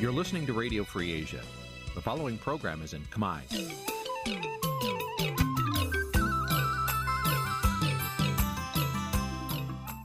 [0.00, 1.42] You're listening to Radio Free Asia.
[1.94, 3.40] The following program is in Khmer.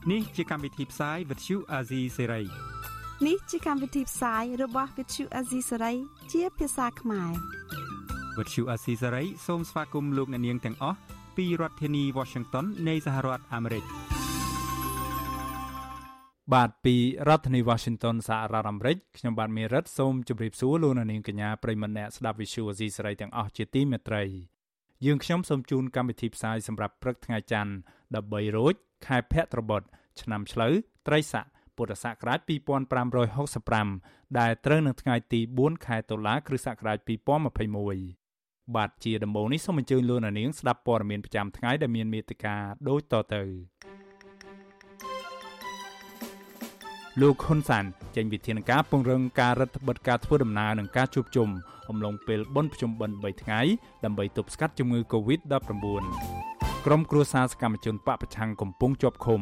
[0.06, 2.46] Nǐ chi càm bi tiệp xáy vệt chiu a zì sê ray
[3.26, 5.96] នេះជាកម្មវិធីផ្សាយរបស់ Vithu Azisari
[6.32, 7.32] ជាភាសាខ្មែរ
[8.36, 10.98] វត្តឈូអាស៊ីសេរីសូមស្វាគមន៍លោកអ្នកនាងទាំងអស់
[11.36, 13.84] ពីរដ្ឋធានី Washington នៃសហរដ្ឋអាមេរិក
[16.53, 16.95] បាទពី
[17.27, 24.23] រដ្ឋធានី Washington សហរដ្ឋអាមេរិកខ្ញុំបាទមេរិតសូមជម្រាបសួរលោកអ្នកនាងកញ្ញាប្រិមមអ្នកស្ដាប់ Vithu Azisari ទាំងអស់ជាទីមេត្រី
[25.05, 27.73] យើងខ្ញុំសូមជូនកម្មវិធីផ្សាយសម្រាប់ព្រឹកថ្ងៃច័ន្ទ
[28.15, 28.73] 13រោច
[29.07, 29.81] ខែភទ្របទ
[30.21, 30.73] ឆ្នាំឆ្លូវ
[31.07, 31.45] ត្រីស័ក
[31.75, 32.39] ពុទ្ធសករាជ
[33.59, 36.97] 2565ដែលត្រូវនឹងថ្ងៃទី4ខែតុលាគ្រិស្តសករាជ
[37.85, 42.55] 2021បាទជាដំបូងនេះសូមអញ្ជើញលោកនាងស្ដាប់ព័ត៌មានប្រចាំថ្ងៃដែលមានមេត្តា
[42.89, 43.43] ដូចតទៅ
[47.21, 47.85] លោកហ៊ុនសាន
[48.15, 51.49] ចេញវិធានការពង្រឹងការរដ្ឋបិទការធ្វើដំណើរនិងការជួបជុំ
[51.89, 53.59] អំឡុងពេលបុណ្យភ្ជុំបិណ្ឌ3ថ្ងៃ
[54.03, 55.85] ដើម្បីទប់ស្កាត់ជំងឺ Covid-19
[56.85, 59.41] ក្រុមគ្រួសារសកម្មជនបពប្រឆាំងកំពុងជាប់ឃុំ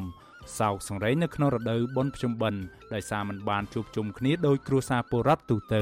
[0.59, 2.61] សោកសង្រេងនៅក្នុងរដូវបុណ្យភ្ជុំបិណ្ឌ
[2.93, 5.81] ដោយសារមិនបានជួបជុំគ្នាដោយគ្រួសារពលរដ្ឋទូទៅ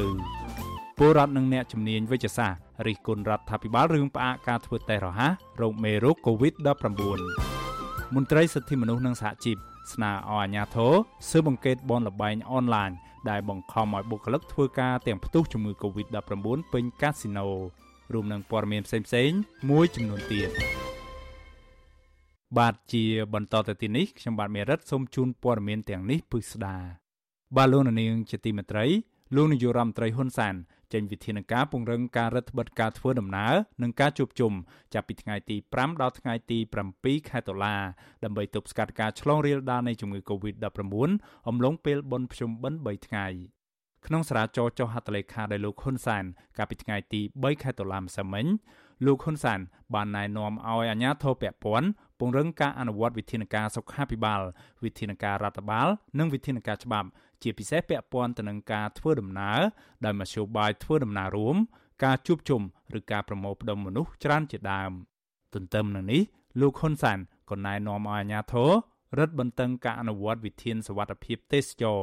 [0.98, 9.58] ពលរដ្ឋនិងអ្នកជំនាញវិទ្យាសាស្ត្ររិះគន់រដ្ឋាភិបាលរឿងផ្អាកការធ្វើតេស្តរហ័សរោគមេរោគ COVID-19 មន្ត្រីសិទ្ធិមនុស្សនិងសហជីព
[9.94, 10.94] ស្នើឲ្យអាជ្ញាធរ
[11.30, 12.92] ស៊ើបអង្កេតបនលបែងអនឡាញ
[13.30, 17.48] ដែលបង្ខំឲ្យបុគ្គលិកធ្វើការទាំងផ្ទុះជំងឺ COVID-19 ពេញកាស៊ីណូ
[18.14, 20.50] រួមនឹងព័ត៌មានផ្សេងៗមួយចំនួនទៀត
[22.58, 26.78] បាទជាបន្តទៅទីនេះខ្ញុំបាទមេរិតសូមជូនព័ត៌មានទាំងនេះពិស្ដា
[27.58, 28.86] បាទលោកនាងជាទីមេត្រី
[29.36, 30.56] លោកនាយករដ្ឋមន្ត្រីហ៊ុនសាន
[30.94, 34.54] ចេញវិធានការពង្រឹងការរដ្ឋបិទការធ្វើដំណើរនិងការជួបជុំ
[34.94, 36.60] ចាប់ពីថ្ងៃទី5ដល់ថ្ងៃទី
[36.94, 37.76] 7ខែតុលា
[38.24, 40.82] ដើម្បីទប់ស្កាត់ការឆ្លងរាលដាលនៃជំងឺ Covid-19
[41.48, 43.28] អំឡុងពេលបុណ្យភ្ជុំបិណ្ឌ3ថ្ងៃ
[44.06, 46.24] ក្នុងសារចរចុះហត្ថលេខាដោយលោកហ៊ុនសាន
[46.58, 48.46] កាលពីថ្ងៃទី3ខែតុលាម្សិលមិញ
[49.06, 49.60] លោកហ៊ុនសាន
[49.94, 51.88] បានណែនាំឲ្យអាជ្ញាធរពាក់ព័ន្ធ
[52.22, 54.42] ពង្រឹងការអនុវត្តវិធានការសុខាភិបាល
[54.84, 55.88] វិធានការរដ្ឋបាល
[56.20, 57.08] និងវិធានការច្បាប់
[57.44, 59.60] ជាពិសេសពាក់ព័ន្ធទៅនឹងការធ្វើដំណើរ
[60.06, 61.56] ដោយមធ្យោបាយធ្វើដំណើររួម
[62.04, 62.62] ការជួបជុំ
[62.98, 64.92] ឬការប្រមូលផ្ដុំមនុស្សច្រើនជាដើម
[65.54, 66.22] ទន្ទឹមនឹងនេះ
[66.62, 68.72] លោកហ៊ុនសានក៏ណែនាំឲ្យអាជ្ញាធរ
[69.20, 72.00] រឹតបន្តឹងការអនុវត្តវិធានសវត្ថភាពទេសចរ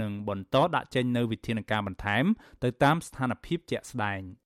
[0.00, 2.24] និងបន្តដាក់ចេញនូវវិធានការបន្ថែម
[2.62, 4.20] ទៅតាមស្ថានភាពជាក់ស្ដែង។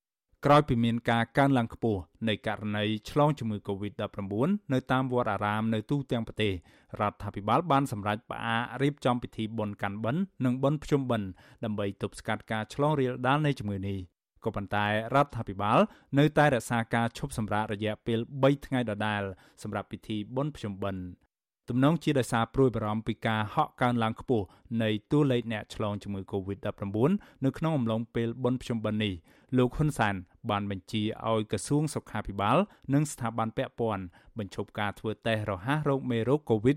[0.47, 6.53] ក្រោយពីមានការកើនឡើងខ្ពស់នៃករណីឆ្លងជំងឺ Covid-19 នៅតាមវត្តអារាមនៅទូទាំងប្រទេស
[6.99, 11.29] រដ្ឋាភិបាលបានសម្រេចផ្អាករៀបចំពិធីបុណ្យកាន់បិណ្ឌនិងបុណ្យភ្ជុំបិណ្ឌ
[11.63, 13.97] ដើម្បីទប់ស្កាត់ការឆ្លងរាលដាលនៃជំងឺនេះ
[14.43, 15.79] ក៏ប៉ុន្តែរដ្ឋាភិបាល
[16.19, 19.21] នៅតែរក្សាការឈប់សម្រាករយៈពេល3ថ្ងៃដដែល
[19.63, 21.03] សម្រាប់ពិធីបុណ្យភ្ជុំបិណ្ឌ
[21.69, 24.45] ទំនងជាដោយសារព្រួយបារម្ភពីការហក់កើនឡើងខ្ពស់
[24.83, 26.83] នៃតួលេខអ្នកឆ្លងជំងឺ Covid-19
[27.45, 29.15] នៅក្នុងអំឡុងពេលបុណ្យភ្ជុំបិណ្ឌនេះ
[29.57, 30.15] លោកហ៊ុនសាន
[30.49, 32.57] បានបញ្ជាឲ្យក្រសួងសុខាភិបាល
[32.93, 34.03] និងស្ថាប័នពាក់ព័ន្ធ
[34.37, 36.75] បញ្ឈប់ការធ្វើតេស្តរហ័សរោគមេរោគ COVID-19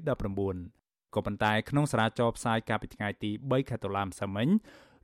[1.14, 4.48] ក៏ប៉ុន្តែក្នុងសារាចរផ្សាយកាលពីថ្ងៃទី3ខែតុលាម្សិលមិញ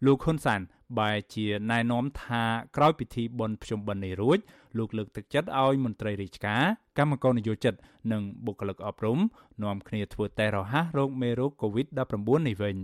[0.06, 0.60] លោកហ៊ុនសាន
[0.98, 2.42] បែរជាណែនាំថា
[2.76, 4.38] ក្រោយពិធីបុណ្យភ្ជុំបិណ្ឌនេះរួច
[4.78, 6.62] លោកលើកទឹកចិត្តឲ្យមន្ត្រីរាជការ
[6.98, 7.74] កម្មករនយោជិត
[8.12, 9.18] និងបុគ្គលិកអប់រំ
[9.62, 12.76] នាំគ្នាធ្វើតេស្តរហ័សរោគមេរោគ COVID-19 នេះវិញ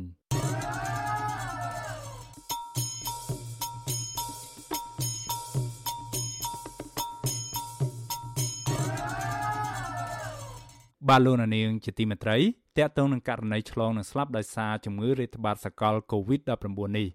[11.11, 12.39] បាទលោកនាងជាទីមេត្រី
[12.79, 17.09] តកតងនឹងករណីឆ្លងនិងស្លាប់ដោយសារជំងឺរាតត្បាតសកល COVID-19 នេះ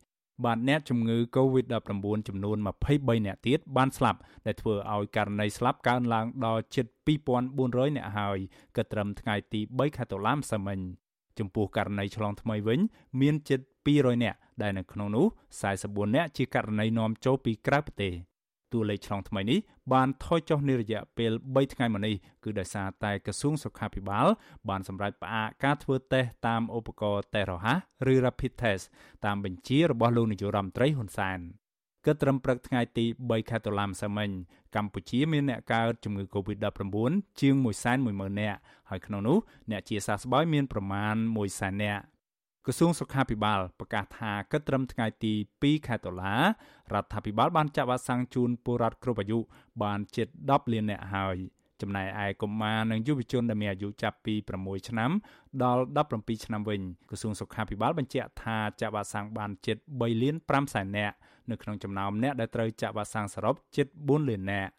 [0.45, 2.57] បាទអ្នកជំងឺ COVID-19 ចំនួន
[2.91, 6.85] 23អ្នកទៀតបានស្លាប់ដែលធ្វើឲ្យករណីស្លាប់កើនឡើងដល់ជិត
[7.37, 8.37] 2400អ្នកហើយ
[8.75, 10.79] គិតត្រឹមថ្ងៃទី3ខែតុលាម្សិលមិញ
[11.39, 12.79] ចំពោះករណីឆ្លងថ្មីវិញ
[13.21, 15.25] មានជិត200អ្នកដែលនៅក្នុងនោះ
[15.71, 18.13] 44អ្នកជាករណីនាំចូលពីក្រៅប្រទេស
[18.73, 19.59] តួលេខឆ្លងថ្មីនេះ
[19.93, 24.27] បានថយចុះនារយៈពេល3ថ្ងៃមកនេះគឺដោយសារតែក្រសួងសុខាភិបាល
[24.69, 27.79] បានសម្រេចផ្អាកការធ្វើតេស្តតាមឧបករណ៍តេស្តរហ័ស
[28.11, 28.83] ឬ Rapid Test
[29.25, 31.39] តាមបញ្ជារបស់លោកនាយករដ្ឋមន្ត្រីហ៊ុនសែន
[32.05, 34.29] គិតត្រឹមព្រឹកថ្ងៃទី3ខែតុលាម្សិលមិញ
[34.75, 37.53] កម្ពុជាមានអ្នកកើតជំងឺ Covid-19 ជាង
[37.85, 38.59] 1.1ម៉ឺននាក់
[38.89, 39.37] ហើយក្នុងនោះ
[39.71, 41.15] អ្នកជាសះស្បើយមានប្រមាណ
[41.45, 42.03] 100,000នាក់
[42.67, 46.35] ក្រសួងសុខាភិបាលប្រកាសថាគិតត្រឹមថ្ងៃទី2ខែតុលា
[46.93, 49.39] រដ្ឋាភិបាលបានចាក់វ៉ាក់សាំងជូនពលរដ្ឋគ្រប់អាយុ
[49.83, 51.37] បានជិត10លាននាក់ហើយ
[51.81, 55.11] ចំណែកឯកុមារនិងយុវជនដែលមានអាយុចាប់ពី6ឆ្នាំ
[55.63, 55.83] ដល់
[56.13, 61.15] 17ឆ្នាំវិញក្រសួងសុខាភិបាលបញ្ជាក់ថាចាក់វ៉ាក់សាំងបានជិត3លាន5សែននាក់
[61.51, 64.71] នៅក្នុងចំណោមអ្នកដែលត្រូវចាក់វ៉ាក់សាំងសរុបជិត4លាននាក់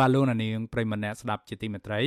[0.00, 2.00] បាទលោកនាងប្រិមម្នាក់ស្ដាប់ជាទីមេត្រី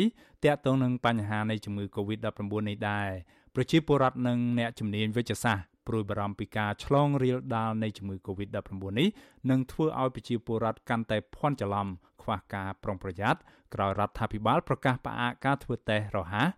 [0.44, 3.10] តកតងនឹងបញ្ហានៃជំងឺ Covid-19 នេះដែរ
[3.56, 9.10] ប្រជាពលរដ្ឋនិងអ្នកជំនាញវិទ្យាសាស្ត្រព្រួយបារម្ភពីការឆ្លងរាលដាលនៃជំងឺ Covid-19 នេះ
[9.50, 11.88] នឹងធ្វើឲ្យប្រជាពលរដ្ឋកាន់តែភ័ន្តច្រឡំ
[12.22, 13.40] ខ្វះការប្រុងប្រយ័ត្ន
[13.74, 16.50] ក្រោយរដ្ឋាភិបាលប្រកាសផ្អាកការធ្វើតេស្តរហ័ស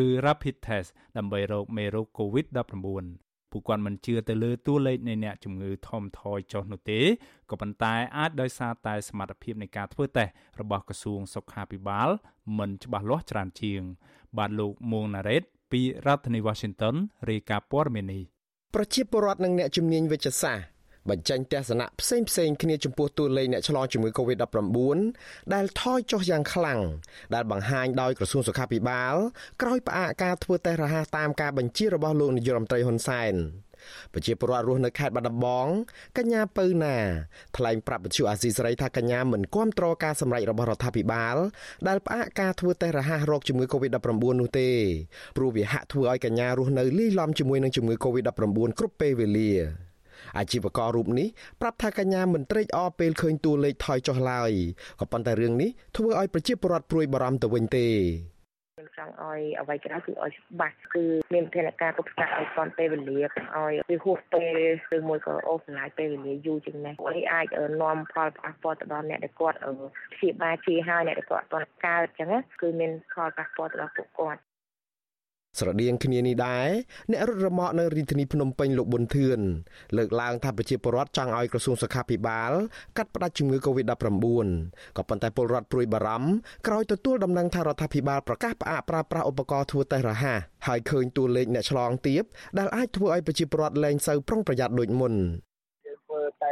[0.00, 7.00] ឬ Rapid Test ដើម្បីរកមេរោគ Covid-19 ពួកគាត់មិនជឿទៅលើតួលេខនៃអ្នកជំងឺធំថយចុះនោះទេ
[7.50, 12.08] ក៏ប៉ុន្តែអាចដោយសារតែសមត្ថភាពនៃការធ្វើតេស្តរបស់ក្រសួងសុខាភិបាល
[12.58, 13.82] មិនច្បាស់លាស់ច្រើនជាង
[14.38, 15.42] បាទលោកមួងណារ៉េត
[15.72, 16.94] ពីរដ្ឋធានី Washington
[17.30, 18.22] រាយការណ៍ព័ត៌មាននេះ
[18.74, 20.73] ប្រជាពលរដ្ឋនិងអ្នកជំនាញវិទ្យាសាស្ត្រ
[21.10, 24.98] បញ្ចេញទស្សនៈផ្សេងផ្សេងគ្នាចំពោះតួលេខអ្នកឆ្លងជំងឺ Covid-19
[25.54, 26.80] ដែលថយចុះយ៉ាងខ្លាំង
[27.34, 29.14] ដែលបង្ហាញដោយក្រសួងសុខាភិបាល
[29.62, 33.34] ក្រោយផ្អាកការធ្វើតេស្តរហ័សតាមការបញ្ជារបស់លោកនាយរដ្ឋមន្ត្រីហ៊ុនសែន
[34.12, 35.66] ប្រជាពលរដ្ឋរស់នៅខេត្តបាត់ដំបង
[36.18, 36.96] កញ្ញាពៅណា
[37.56, 41.36] ថ្លែងប្រាប់វិទ្យុអាស៊ីសេរីថាកញ្ញាមិនគាំទ្រការសម្រេចរបស់រដ្ឋាភិបាល
[41.88, 44.10] ដែលផ្អាកការធ្វើតេស្តរហ័សរោគជំងឺ Covid-19
[44.40, 44.70] នោះទេ
[45.36, 49.52] ព្រោះវាហាក់ធ្វើឲ្យកញ្ញារស់នៅលាយឡំជាមួយនឹងជំងឺ Covid-19 គ្រប់ពេលវេលា
[50.38, 51.28] អាជីវកររូបនេះ
[51.60, 54.50] ប្រាប់ថាកញ្ញាមិនត្រេកអរពេលឃើញតួលេខថយចុះឡើយ
[55.00, 57.86] ក៏ប៉ុន្តែរឿងនេះធ្វើឲ្យប្រជាពលរដ្ឋព្រួយបារម្ភទៅវិញទេ
[58.76, 61.04] ខ្ញុំចង់ឲ្យអ្វីក៏ដោយគឺឲ្យច្បាស់គឺ
[61.34, 64.58] មានវិធានការទប់ស្កាត់ឲ្យទាន់ពេលវេលាកុំឲ្យវាហួសពេល
[64.96, 67.46] ឬមួយក៏អូសបន្លាយពេលវេលាយូរជាងនេះព្រោះនេះអាច
[67.82, 69.58] នាំផលប៉ះពាល់ទៅដល់អ្នកដែលគាត់
[70.14, 72.28] ព្យាបាលជាហើយអ្នកដែលគាត់អត់ទាន់កើតអញ្ចឹង
[72.60, 74.40] គឺមានផលប៉ះពាល់ទៅដល់ពួកគាត់
[75.58, 76.68] ស្រដៀងគ្នានេះដែរ
[77.10, 79.40] អ្នករត់រមាក់នៅរាជធានីភ្នំពេញលោកប៊ុនធឿន
[79.96, 82.52] លើកឡើងថាប្រជាពលរដ្ឋចង់ឲ្យក្រសួងសុខាភិបាល
[82.96, 83.86] កាត់ផ្តាច់ជំងឺ Covid-19
[84.96, 86.30] ក៏ប៉ុន្តែពលរដ្ឋព្រួយបារម្ភ
[86.66, 92.22] ក្រោយទទួលដំណឹងថារដ្ឋាភិបាលប្រកាសផ្អាកប្រើប្រាស់ឧបករណ៍ធ្វើតេស្តរហ័សហើយឃើញតួលេខអ្នកឆ្លងទាប
[92.58, 95.14] ដែលអាចធ្វើឲ្យប្រជាពលរដ្ឋលែងសូវប្រុងប្រយ័ត្នដូចមុន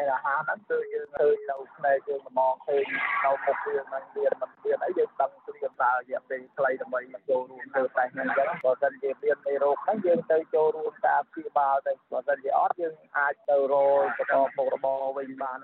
[0.02, 2.84] ធ្វើតែអាហារហ្នឹងគឺយើងឃើញនៅផ្នែកយើងមองឃើញ
[3.24, 15.58] នៅមុខយើងហ្នឹងមានមិនមានអីយើងដឹងព្រៀងតើរយៈពេលខ្លីដើម្បីចូលរួមធ្វើតែហ្នឹងអញ្ចឹងបើសិនជាមានមេរោគហ្នឹងយើងទៅចូលរួមការព្យាបាលទៅបើសិនជាអត់យើងអាចទៅរកបន្តមុខរបរវិញបាន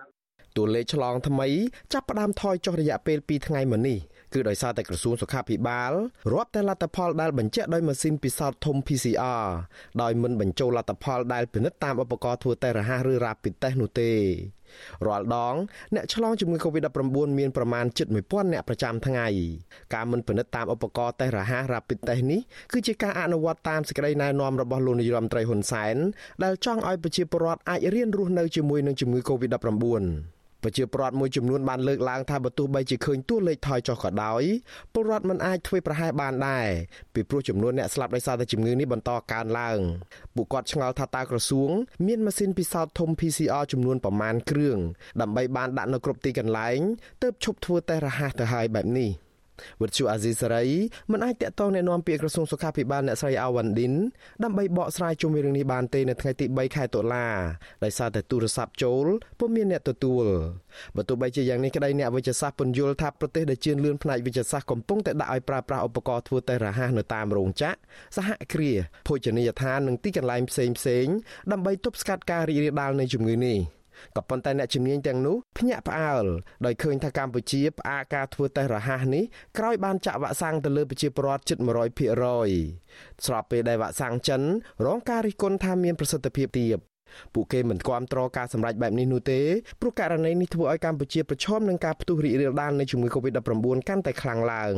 [0.56, 1.49] តួលេខឆ្លងថ្មី
[1.93, 3.99] ចាប់ផ្ដើមថយចុះរយៈពេល2ថ្ងៃមុននេះ
[4.32, 5.92] គឺដោយសារតែក្រសួងសុខាភិបាល
[6.32, 9.46] រាប់តែលទ្ធផលដែលបញ្ជាក់ដោយម៉ាស៊ីនពិសោធន៍ធំ PCR
[10.02, 14.12] ដោយមិនបញ្ចូលលទ្ធផលដែលពិនិត្យតាមឧបករណ៍ធ្វើតេស្តរហ័សឬ Rapid Test នោះទេ
[15.06, 15.54] រាល់ដង
[15.94, 19.26] អ្នកឆ្លងជំងឺ Covid-19 មានប្រមាណជិត1000អ្នកប្រចាំថ្ងៃ
[19.94, 22.40] ការមិនពិនិត្យតាមឧបករណ៍តេស្តរហ័ស Rapid Test នេះ
[22.72, 25.96] គឺជាការអនុវត្តតាមសេចក្តីណែនាំរបស់លោកនាយរដ្ឋមន្ត្រីហ៊ុនសែន
[26.44, 34.43] ដែលចង់ឲ្យប្រជាពលរដ្ឋអាចរៀនរស់នៅជាមួយនឹងជំងឺ Covid-19 ប្រជាពលរដ្ឋមួយចំនួនបានលើកឡើងថាបើទោះបីជាឃើញតួលេខថយចុះក៏ដោយ
[34.93, 36.69] ពលរដ្ឋមិនអាចធ្វើប្រហែសបានដែរ
[37.14, 39.78] ពីព្រោះចំនួនអ្នកស្លាប់ដោយសារតែជំងឺនេះបន្តកើនឡើង
[40.34, 41.70] ពួកគាត់ឆ្ងល់ថាតើក្រសួង
[42.06, 44.78] មានម៉ាស៊ីនពិសោធន៍ធំ PCR ចំនួនប្រមាណគ្រឿង
[45.20, 46.78] ដើម្បីបានដាក់នៅគ្រប់ទីកន្លែង
[47.22, 49.11] ទើបឈប់ធ្វើតេស្តរហ័សទៅហើយបែបនេះ។
[49.82, 50.66] វិទ្យុអាស៊ីសេរី
[51.12, 53.93] មិនអាចតាក់ទងណែនាំពាក្យក្រសួងសុខាភិបាលអ្នកស្រីអាវ៉ាន់ឌិន
[54.44, 57.26] ដើម្បីបកស្រាយជុំវិញរឿងនេះបានទេនៅថ្ងៃទី3ខែតុលា
[57.84, 59.06] ដោយសារតែទូរស័ព្ទចូល
[59.38, 60.25] ពុំមានអ្នកទទួល
[60.97, 67.78] បើទោះបីជាយ៉ាងនេះក្តីអ្នកវិទ្យាសាស្ត្រពន្យល់ថាប្រទេសដែលជឿនលឿនផ្នែកវិទ្យាសាស្ត្រកំពុងតែដាក់ឲ្យប្រើប្រាស់ឧបករណ៍ធ្វើតេស្តរហ័សនៅតាមរោងចក្រ
[68.16, 71.14] សហគ្រាសភោជនីយដ្ឋាននិងទីកន្លែងផ្សេងៗ
[71.52, 73.59] ដើម្បីទប់ស្កាត់ការរីករាលដាលនៃជំងឺនេះ។
[74.17, 76.25] ក៏ប៉ុន្តែអ្នកជំនាញទាំងនោះភ្ញាក់ផ្អើល
[76.67, 79.25] ដោយឃើញថាកម្ពុជាផ្អាកការធ្វើតេស្តរហ័សនេះ
[79.59, 81.59] ក្រោយបានចាក់វ៉ាក់សាំងទៅលើប្រជាពលរដ្ឋជិត
[82.23, 84.43] 100%ស្របពេលដែលវ៉ាក់សាំងចិន
[84.87, 86.78] រងការរិះគន់ថាមានប្រសិទ្ធភាពទាប
[87.35, 89.40] ពួកគេមិនគាំទ្រការសម្រេចបែបនេះនោះទេ
[89.81, 94.76] ព្រោះករណីនេះធ្វើឲ្យកម្ពុជាប្រឈមនឹងការផ្ទុះរីករាលដាលនៃជំងឺ Covid-19 កាន់តែខ្លាំងឡើង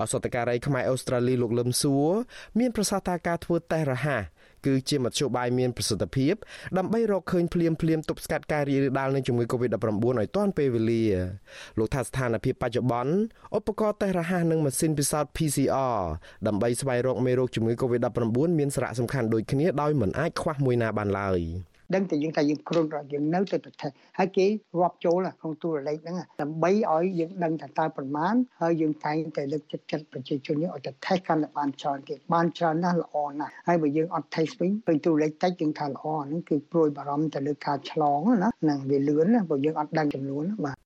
[0.00, 2.10] អសតការីខ្មែរអូស្ត្រាលីលោកលឹមសួរ
[2.58, 4.22] មានប្រសាសន៍ថាការធ្វើតេស្តរហ័ស
[4.66, 6.34] គឺជាមធ្យោបាយមានប្រសិទ្ធភាព
[6.78, 9.86] ដើម្បីរកឃើញភ្លាមភ្លាមទប់ស្កាត់ការរីករាលដាលនៃជំងឺ Covid-19
[10.18, 11.04] ឲ្យទាន់ពេលវេលា
[11.78, 13.14] លោកថាស្ថានភាពបច្ចុប្បន្ន
[13.56, 15.98] ឧបករណ៍តេស្តរហ័សនិងម៉ាស៊ីនពិសោធន៍ PCR
[16.46, 21.40] ដើម្បីស្វែងរកមេរោគជំងឺ Covid-19 មានសារៈសំខាន់ដូចគ្នាដោយមិនអាចខ្វះមួយណាបានឡើយ។
[21.94, 24.46] ដឹងតែយើងថាយើងគ្រុនរត់យើងនៅទៅប្រទេសហើយគេ
[24.78, 40.81] រាប់ចូលក្នុងទូរលេខហ្នឹងដើម្បីឲ្យយើងដឹងថាតើប្រមាណហើយយើងតែងតែលើកចិត្តចិត្តប្រជាជនយើងឲ្យតែ test កាន់តែបានច្រើនទៀតបានច្រើនណាស់ល្អណាស់ហើយបើយើងអត់ test វិញពេលទូរលេខតិចយើងថាល្អហ្នឹងគឺព្រួយបារម្ភទៅលើការឆ្លងណានឹងវាលឿនណាបើយើងអត់ដឹងចំនួនបាទ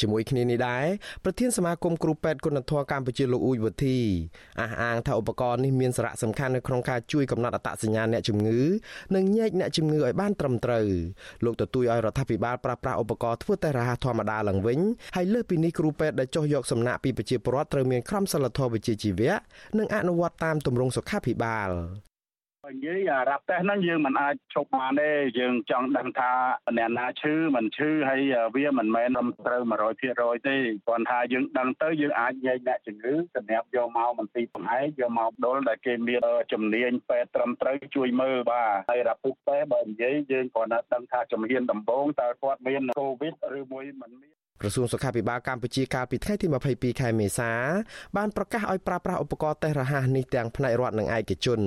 [0.00, 0.86] ជាមួយគ្នានេះដែរ
[1.24, 3.98] ប្រធានសមាគមគ្រូពេទ្យគុណធម៌កម្ពុជាលោកអ៊ូចវុធី
[4.60, 8.60] អះអាងថាឧបករណ៍នេះមានសារៈសំខាន់នៅក្នុងការជួយកំណត់អត្តសញ្ញាណអ្នកជំងឺ
[9.14, 10.86] និងញែកអ្នកជំងឺឲ្យបានត្រឹមត្រូវ
[11.44, 14.78] លោកទទូចឲ្យរដ្ឋាភិបាលប្រើប្រាស់ឧបករណ៍ធ្វើតេស្តរហ័សធម្មតាឡើងវិញ
[15.16, 19.34] ហើយលើសពីនេះគ្រូពេទ្យដែលចុះយកសំណាក់ពីប្រជាពលរដ្ឋត្រូវមានក្រមសីលធម៌វិជ្ជាជីវៈ
[19.78, 21.70] និងអនុវត្តតាមទម្រង់សុខាភិបាល
[22.64, 26.32] និយាយរ៉ាប់តេសហ្នឹងយើងមិនអាចឈប់បានទេយើងចង់ដឹងថា
[26.78, 28.20] អ្នកណាឈឺមិនឈឺហើយ
[28.54, 29.62] វាមិនមែនត្រឹមត្រូវ
[30.04, 30.56] 100%ទេ
[30.86, 36.20] គ្រាន់ថាយើងដឹងទៅយើងអាចញែកអ្នកជំងឺសម្រាប់យកមកមន្ទីរបង្អែកយកមកដុលដែលគេមាន
[36.52, 47.50] ជំនាញពេទ្យត្រឹមត្រូវជួយមើលបាទហើយរ៉ាពុកពេបើនិយាយយើងគ្រាន់តែដឹងថាជំហានដំបូងតើគាត់មានកូវីដឬមួយមិនមាន ក្រសួងសុខាភិបាលកម្ពុជាកាលពីថ្ងៃទី22ខែមេសា
[48.16, 51.60] បានប្រកាសឲ្យប្រើប្រាស់ឧបករណ៍តេស្តរហ័សនេះទាំងផ្នែករដ្ឋនិងឯកជន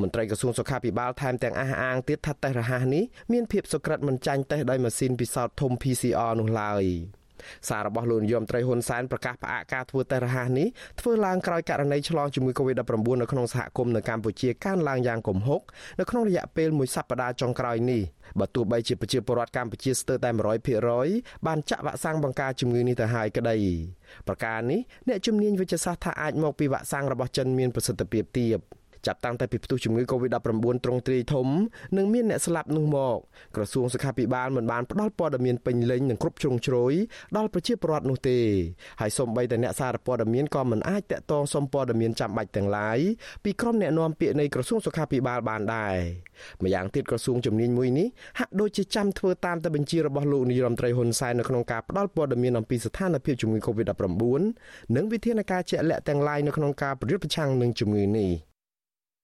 [0.00, 6.84] មន្ត្រីក្រសួងសុខាភិបាលថែមទាំងអះអាងទៀតថាតេស្តរហ័សនេះមានភាពសុក្រិតមិនចាញ់តេស្តដោយម៉ាស៊ីនពិសោធន៍ធំ PCR នោះឡើយ។
[7.68, 10.68] សាររបស់លោកនាយរដ្ឋមន្ត្រីហ៊ុនសែនប្រកាសផ្អាកការធ្វើតេស្តរហ័សនេះ
[11.00, 15.60] ធ្វើឡើងក្រោយករណីឆ្លងជំងឺ Covid-19 នៅក្នុងសហគមន៍នៅកម្ពុជាកើនឡើងយ៉ាងគំហុក
[16.00, 18.02] នៅក្នុងរយៈពេលមួយសប្តាហ៍ចុងក្រោយនេះ
[18.40, 20.30] បើទោះបីជាប្រជាពលរដ្ឋកម្ពុជាស្ទើរតែ
[20.88, 23.56] 100%បានចាក់វ៉ាក់សាំងបង្ការជំងឺនេះទៅហើយក្តី
[24.28, 28.60] ប្រការនេះអ្នកជំនាញវិទ្យាសាស្ត្រថាអាចមកពីវ៉ាក់សាំងរបស់ចិនមានប្រសិទ្ធភាពទាប។
[29.06, 30.36] ចាប់តាំងតែពីផ្ទុះជំងឺ Covid-19
[30.84, 31.48] ទ្រង់ទ្រាយធំ
[31.96, 33.16] និងមានអ្នកស្លាប់នោះមក
[33.56, 36.92] ក្រសួងសុខាភិបាលមិនបានផ្ដល់ព័ត៌មានពេញលេញនិងគ្រប់ជ្រុងជ្រោយ
[37.36, 38.38] ដល់ប្រជាពលរដ្ឋនោះទេ
[39.00, 42.98] ហើយសូម្បីតែអ្នកសារព័ត៌មានក៏មិនអាចតាក់ទងសុំព័ត៌មានចាំបាច់ទាំងឡាយ
[43.44, 45.96] ពីក្រុមអ្នកនាំពាក្យនៃក្រសួងសុខាភិបាលបានដែរ
[46.62, 54.32] ម្យ៉ាងទៀតក្រសួងជំនាញមួយនេះហាក់ដូចជាចាំធ្វើតាមតែបញ្ជារបស់លោកនាយរដ្ឋមន្ត្រីហ៊ុនសែននៅក្នុងការផ្ដល់ព័ត៌មានអំពីស្ថានភាពជំងឺ Covid-19
[54.96, 58.32] និងវិធានការជាក់លាក់ទាំងឡាយនៅក្នុងការប្រយុទ្ធប្រឆាំងនឹងជំងឺនេះ។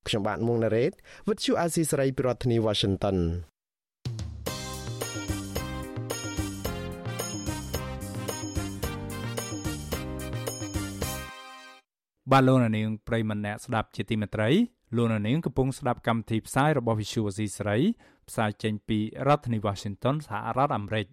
[0.07, 0.91] ខ្ញុំបាទមុងណារ៉េត
[1.27, 3.17] With you Azizi Saray ពីរដ្ឋធានី Washington
[12.31, 14.49] បាទលោកនាងប្រិមម្នាក់ស្ដាប់ជាទីមេត្រី
[14.95, 17.77] លោកនាងកំពុងស្ដាប់កម្មវិធីផ្សាយរបស់ Visual Asia ស្រី
[18.29, 21.05] ផ្សាយចេញពីរដ្ឋធានី Washington សហរដ្ឋអាមេរិក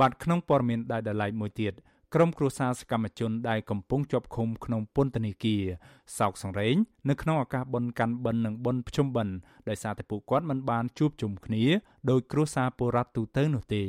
[0.00, 1.74] បាទក្នុងព័ត៌មានដែលដライមួយទៀត
[2.14, 5.62] ក្រុមគ្រួសារសកម្មជនដែលកំពុងជាប់ឃុំក្នុងពន្ធនាគារ
[6.18, 6.74] សោកសង្រេង
[7.08, 9.34] នៅក្នុងឱកាសបុណ្យកាន់បិណ្ឌនិងបុណ្យភ្ជុំបិណ្ឌ
[9.68, 11.64] ដោយសារតែពួកគាត់មិនបានជួបជុំគ្នា
[12.10, 13.84] ដោយគ្រួសារពលរដ្ឋទូទៅនោះទេ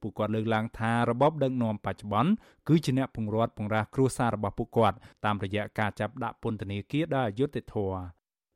[0.00, 2.32] ពួកគាត់លើកឡើងថារបបដឹកនាំបច្ចុប្បន្ន
[2.68, 8.00] គឺជាអ្នកពង្រត់ពង្រាស់គ្រួសាររបស់ពួកគាត់តាមរយៈការចាប់ដាក់ពន្ធនាគារដោយអយុត្តិធម៌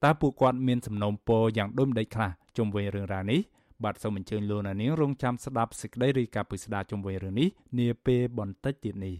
[0.04, 3.40] តើពួកគាត់មានសំណូមពរយ៉ាងដូចម្តេចខ្លះជុំវិញរឿងរ៉ាវនេះ
[3.84, 9.16] បាទសូមអញ្ជើញលោកនាងរងចាំស្ដាប់សេចក្តីរាយការណ៍ពិស្ដារជុំវិញរឿងនេះនាពេលបន្តិចទៀតនេះ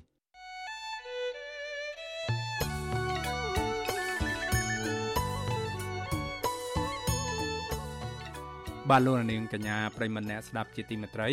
[8.90, 11.28] បាទលោកនាងកញ្ញាប្រិមម្នាក់ស្ដាប់ជាទីមេត្រី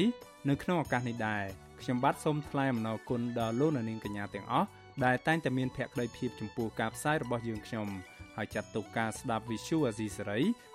[0.49, 1.43] នៅក្នុងឱកាសនេះដែរ
[1.81, 4.67] ខ្ញុំបាទសូមថ្លែងអំណរគុណដល់លោកនាងកញ្ញាទាំងអស់
[5.05, 7.87] ដែលតែងតែមានភក្ដីភាពចំពោះការផ្សាយរបស់យើងខ្ញុំ
[8.35, 10.39] ហើយចាត់ទុកការស្ដាប់ Visual Asia សេរី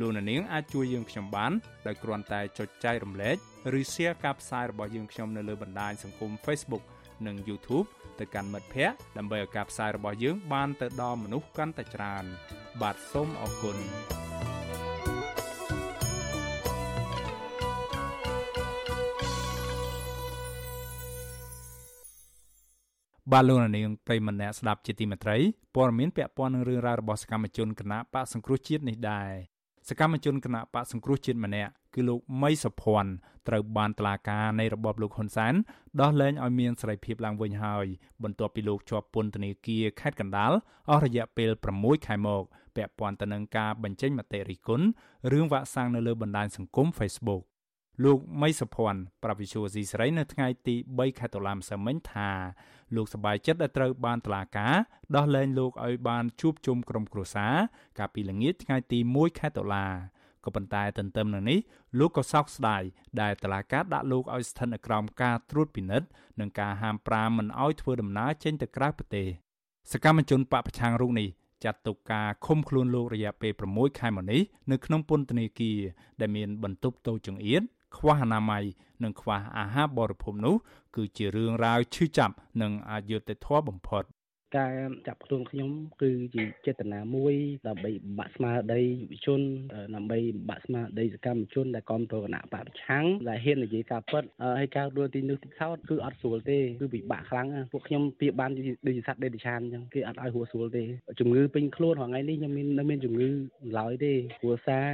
[0.00, 1.52] លោកអ្នកនាងអាចជួយយើងខ្ញុំបាន
[1.86, 3.36] ដោយគ្រាន់តែចុចចែករំលែក
[3.78, 6.84] ឬ Share ការផ្សាយរបស់យើងខ្ញុំនៅលើបណ្ដាញសង្គម Facebook
[7.26, 7.86] និង YouTube
[8.18, 12.24] ទៅកាន់មិត្តភ័ក្តិដើម្បីឲ្យការផ្សាយរបស់យើងបានទៅដល់មនុស្សកាន់តែច្រើន
[12.80, 13.78] បាទសូមអរគុណ
[23.32, 25.36] បាទលោកនាងប្រិមម្នាក់ស្ដាប់ជាទីមេត្រី
[25.76, 29.51] ព័ត៌មានពាក់ព័ន្ធនឹងរឿងរ៉ាវរបស់សកម្មជនគណៈបកសង្គ្រោះជាតិនេះដែរស
[30.00, 33.12] កម្មជនគណៈបកសង្គ្រោះជាតិម្នាក់គឺលោកមីសុភ័ណ្ឌ
[33.48, 35.54] ត្រូវបានតឡាការនៃរបបលោកហ៊ុនសែន
[36.00, 37.86] ដោះលែងឲ្យមានសេរីភាពឡើងវិញហើយ
[38.22, 40.52] បន្ទាប់ពីលោកជាប់ពន្ធនាគារខេត្តកណ្ដាល
[40.90, 42.42] អស់រយៈពេល6ខែមក
[42.76, 44.86] ពាក់ព័ន្ធទៅនឹងការបញ្ចេញមតិរិះគន់
[45.32, 47.42] រឿងវាក់សាំងនៅលើបណ្ដាញសង្គម Facebook
[48.04, 52.30] លោកមីសុភ័ណ្ឌប្រាប់វិសុវស៊ីស្រីនៅថ្ងៃទី3ខែតុលាម្សិលមិញថា
[52.96, 54.74] លោកសប្បាយចិត្តដែលត្រូវបានតុលាការ
[55.16, 57.54] ដោះលែងលោកឲ្យបានជួបជុំក្រុមគ្រួសារ
[57.98, 59.86] កាលពីល្ងាចថ្ងៃទី1ខែតុលា
[60.44, 61.58] ក៏ប៉ុន្តែទន្ទឹមនឹងនេះ
[61.98, 62.82] លោកក៏សោកស្ដាយ
[63.20, 66.08] ដែលតុលាការដាក់លោកឲ្យស្ថិតនៅក្រោមការត្រួតពិនិត្យ
[66.40, 69.26] និងការហាមប្រាមមិនឲ្យធ្វើដំណើរចេញទៅក្រៅប្រទេស
[69.92, 71.28] សកម្មជនបពប្រឆាំងរូបនេះ
[71.64, 75.78] ចាត់ទុកការឃុំខ្លួនលោករយៈពេល6ខែមកនេះនៅក្នុងពន្ធនាគារ
[76.20, 77.62] ដែលមានបន្ទប់តូចចង្អៀត
[77.96, 78.64] ខ្វះអនាម័យ
[79.02, 80.54] និងខ្វះអាហារបរិភោគនោះ
[80.96, 84.04] គឺជារឿងរ៉ាវឈឺចាប់និងអយុត្តិធម៌បំផុត
[84.58, 84.72] ការ
[85.06, 85.70] ចាប់ខ្លួនខ្ញុំ
[86.02, 87.34] គឺជាចេតនាមួយ
[87.68, 89.40] ដើម្បីបាក់ស្មារតីយុវជន
[89.94, 90.18] ដើម្បី
[90.50, 94.24] បាក់ស្មារតីសកម្មជនដែលគ្រប់គ្រងគណៈបព្វឆាំងដែលហ៊ាននិយាយការពិត
[94.58, 98.50] ហើយការដួលទីនោះទីខោតគឺអត់ស្រួលទេគឺពិបាកខ្លាំងពួកខ្ញុំពីបាន
[98.86, 100.82] ដូចសត្វដេតឆានអញ្ចឹងគេអត់ឲ្យហួស្រួលទេ
[101.20, 103.30] ជំងឺពេញខ្លួនរាល់ថ្ងៃនេះខ្ញុំមាននៅមានជំងឺ
[103.78, 104.86] ឡើយទេគ្រួសារ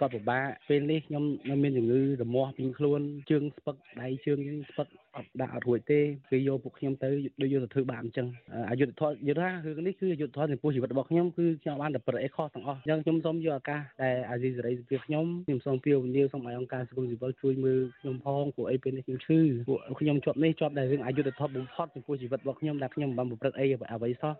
[0.00, 4.38] ក៏ពិបាកពេលនេះខ្ញុំនៅមានជំងឺរមាស់ពេញខ្លួនជើងស្ពឹកដៃជើង
[4.70, 7.08] ស្ពឹក អត់ដាក់អត់រួចទេគឺយកពួកខ្ញុំទៅ
[7.42, 8.26] ដូចយកទៅធ្វើបាបអញ្ចឹង
[8.70, 24.34] អយុធធម៌យុទ្ធថារឿងនេះគឺអយុធធម៌ចំពោះជីវិតរបស់ខ្ញុំគឺខ្ញុំបានតែប្រអេខុសទាំងអស់អញ្ចឹងខ្ញុំសូមយកឱកាសដែលអាស៊ីសេរីពីខ្ញុំខ្ញុំសូមពីវនីសូមឲ្យអង្គការសង្គមស៊ីវិលជួយមើលខ្ញុំផងព្រោះអីពេលនេះខ្ញុំឈឺពួកខ្ញុំជាប់នេះជាប់តែរឿងអយុធធម៌បំផុតចំពោះជីវិតរបស់ខ្ញុំដែលខ្ញុំមិនបានប្រព្រឹត្តអីអ្វីសោះ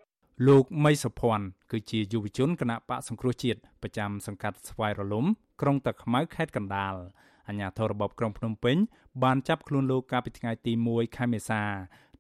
[0.49, 5.25] លោកមីសុភ័ណ្ឌគឺជាយុវជនគណៈបកសង្គ្រោះជាតិប្រចាំសង្កាត់ស្វាយរលំ
[5.61, 6.95] ក្រុងតាខ្មៅខេត្តកណ្ដាល
[7.49, 8.77] អាជ្ញាធររបបក្រុងភ្នំពេញ
[9.23, 11.63] បានចាប់ខ្លួនលោកកាលពីថ្ងៃទី1ខែមេសា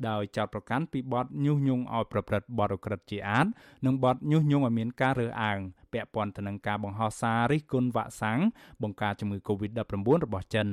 [0.08, 3.46] ដោយចោទប្រកាន់ពីបទញុះញង់ឲ្យប្រព្រឹត្តបទឧក្រិដ្ឋជាអាត
[3.86, 5.60] និងបទញុះញង់ឲ្យមានការរើសអើង
[5.92, 8.40] ពាក់ព័ន្ធទៅនឹងការបង្ហោះសាររិះគន់វ៉ាក់សាំង
[8.82, 9.82] បង្ការជំងឺ Covid-19
[10.24, 10.68] របស់ចិន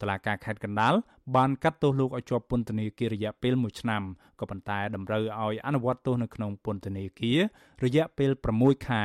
[0.00, 0.94] តឡាការខេត្តកណ្ដាល
[1.36, 4.02] បានកាត់ទោសលោកឲ្យជាប់ពន្ធនាគាររយៈពេល1ឆ្នាំ
[4.40, 7.40] ក៏ប៉ុន្តែតម្រូវឲ្យអនុវត្តទោសនៅក្នុងពន្ធនាគារ
[7.84, 9.04] រយៈពេល6ខែ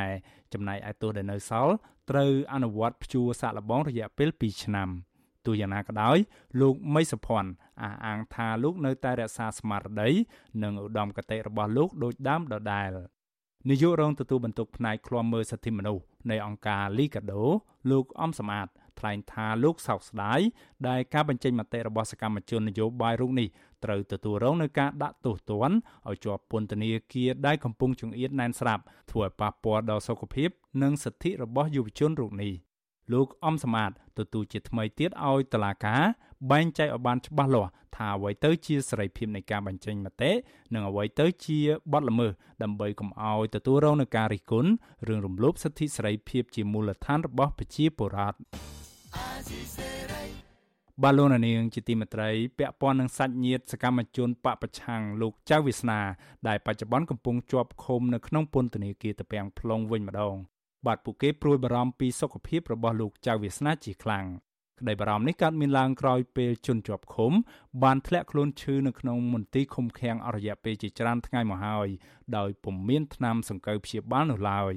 [0.54, 1.74] ចំណែកឯទោសដែលនៅសល់
[2.10, 4.90] ត្រូវអនុវត្តព្យួរសាកល្បងរយៈពេល2ឆ្នាំ
[5.46, 6.18] ទោះយ៉ាងណាក៏ដោយ
[6.62, 10.10] លោកមីសុភ័ណ្ឌអះអាងថាលោកនៅតែរក្សាស្មារតី
[10.64, 12.92] និងឧត្តមគតិរបស់លោកដូចដើមដដែល
[13.70, 17.42] នាយករងទទួលបន្ទុកផ្នែកឃ្លាំមើលសិទ្ធិមនុស្សនៃអង្គការ Liga do
[17.92, 20.40] លោកអំសមត្ថថ្លែងថាលោកសោកស្ដាយ
[20.88, 23.48] ដែលការបញ្ចេញមតិរបស់សកម្មជននយោបាយរូបនេះ
[23.84, 25.78] ត្រូវទទួលរងនឹងការដាក់ទោសទណ្ឌ
[26.10, 30.50] ឲ្យជាប់ពន្ធនាគារដែលកំពុងចង្អៀតណែនស្រាប់ធ្វើឲ្យប៉ះពាល់ដល់សុខភាព
[30.84, 32.54] និងសិទ្ធិរបស់យុវជនរូបនេះ
[33.14, 35.98] លោកអំសមាតទទូចជាថ្មីទៀតឲ្យតឡាកា
[36.50, 40.32] បែងចែកឲ្យបានច្បាស់លាស់ថាអ្វីទៅជាសេរីភាពនៃការបញ្ចេញមតិ
[40.74, 41.60] និងអ្វីទៅជា
[41.92, 42.32] បទល្មើស
[42.64, 44.72] ដើម្បីកុំឲ្យទទួលរងនឹងការរិះគន់
[45.08, 48.38] រឿងរំលោភសិទ្ធិសេរីភាពជាមូលដ្ឋានរបស់ប្រជាពលរដ្ឋ
[51.04, 56.00] បាឡូណានាងជាទីមេត្រីពាក់ព័ន្ធនឹងសាច់ញាតិសកម្មជនបពប្រឆាំងលោកចៅវាសនា
[56.48, 60.36] ដែលបច្ចុប្បន្នកំពុងជាប់ឃុំនៅក្នុងពន្ធនាគារតាពាំង plong វិញម្ដង
[60.86, 64.26] បាទពួកគេព្រួយបារម្ភពីសុខភាពរបស់លោកចៅវាសនាជាខ្លាំង
[64.82, 67.32] ក្តីបារម្ភនេះកើតមានឡើងក្រោយពេលជន់ជាប់ឃុំ
[67.84, 71.88] បានធ្លាក់ខ្លួនឈឺនៅក្នុងមន្ទីរឃុំឃាំងអរិយៈពេលជាច្រើនថ្ងៃមកហើយ
[72.38, 74.74] ដោយពុំមានថ្នាំសង្កូវព្យាបាលនោះឡើយ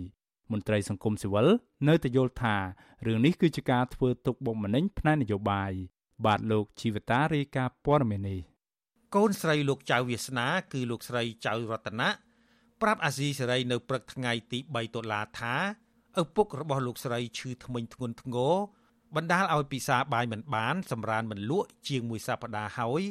[0.52, 1.48] មន្ត្រីសង្គមស៊ីវិល
[1.88, 2.56] នៅតែយល់ថា
[3.06, 5.72] រឿងនេះគឺជាការធ្វើទុកបុកម្នេញផ្នែកនយោបាយ
[6.24, 8.40] បាទលោកជីវតារាយការណ៍ព័ត៌មាននេះ
[9.14, 12.08] កូនស្រីលោកចៅវាសនា គឺលោកស្រីចៅរតនា
[12.82, 15.54] ប្រាប់អាស៊ីសេរីនៅព្រឹកថ្ងៃទី3តុលាថា
[16.22, 18.54] ឪពុករបស់លោកស្រីឈឺធ្មេញធ្ងន់ធ្ងរ
[19.16, 23.02] បណ្ដាលឲ្យពិសាបាយមិនបានសម្រានមិនលក់ជាងមួយសប្តាហ៍ហើយ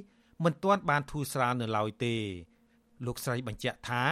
[0.43, 2.15] មិនទាន់បានធូរស្រាលនៅឡើយទេ
[3.05, 4.03] លោកស្រីបញ្ជាក់ថា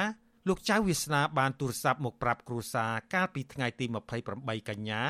[0.47, 3.85] លោកចៅវាសនាបានទូរស័ព្ទមកប្រាប់គ្រួសារកាលពីថ្ងៃទី
[4.27, 5.01] 28កញ្ញា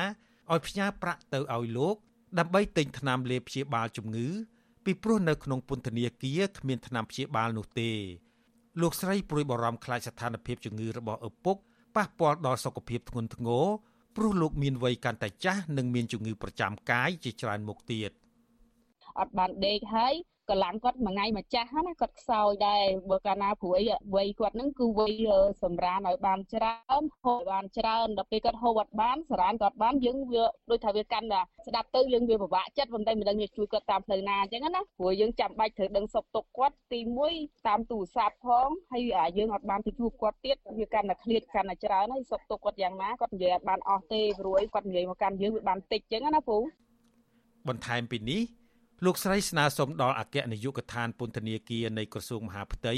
[0.52, 1.96] ឲ្យផ្ញើប្រាក់ទៅឲ្យលោក
[2.38, 4.28] ដើម្បីទិញថ្នាំលេបព្យាបាលជំងឺ
[4.84, 7.90] ពីព្រោះនៅក្នុងពន្ធនាគារគ្មានថ្នាំព្យាបាលនោះទេ
[8.80, 11.56] លោកស្រីព្រួយបារម្ភខ្លាចស្ថានភាពជំងឺរបស់ឪពុក
[11.96, 13.66] ប៉ះពាល់ដល់សុខភាពធ្ងន់ធ្ងរ
[14.16, 18.10] ព្រោះលោកមានវ័យកាន់តែចាស់និងមានជំងឺប្រចាំកាយជាច្រើនមុខទៀត
[19.18, 20.14] អត់បានដេកហើយ
[20.52, 23.80] កម្លាំងគាត់មួយថ្ងៃមួយចាស់ណាគាត់ខ្សោយដែរបើកាលណាព្រួយ
[24.14, 25.12] វ័យគាត់ហ្នឹងគឺវ័យ
[25.62, 37.00] សម្រានឲ្យបានច្រើនហូបបានច្រើនដល់ពេលគាត់ហូបអត់បានសរានគាត់បានយើងវាដូចថាវាកាន់តែស្ដាប់ទៅយើងវាពិបាកចិត្តប៉ុន្តែមិនដឹងជួយគាត់តាមផ្លូវណាអញ្ចឹងណាព្រោះយើងចាំបាច់ត្រូវដឹងសុខទុក្ខគាត់ទី
[37.34, 39.02] 1តាមទូរស័ព្ទផងហើយ
[39.38, 46.58] យើងអត់បានទៅជួបគាត់ទៀតវាកាន់តែឃ្លាតកាន់តែច្រើនហើយសុខទុក្ខគាត់យ៉ាងណាគាត់និយាយអត់បានអស់ទេព្រួយគាត់និយាយមកកាន់យើងវាបានតិចអញ្ចឹងណាពូ
[47.68, 48.61] បន្ថែមពីនេះ
[49.06, 52.94] លោកស្រីស្នើសុំដល់អគ្គនាយកដ្ឋានពន្ធនាគារនៃក្រសួងមហាផ្ទៃ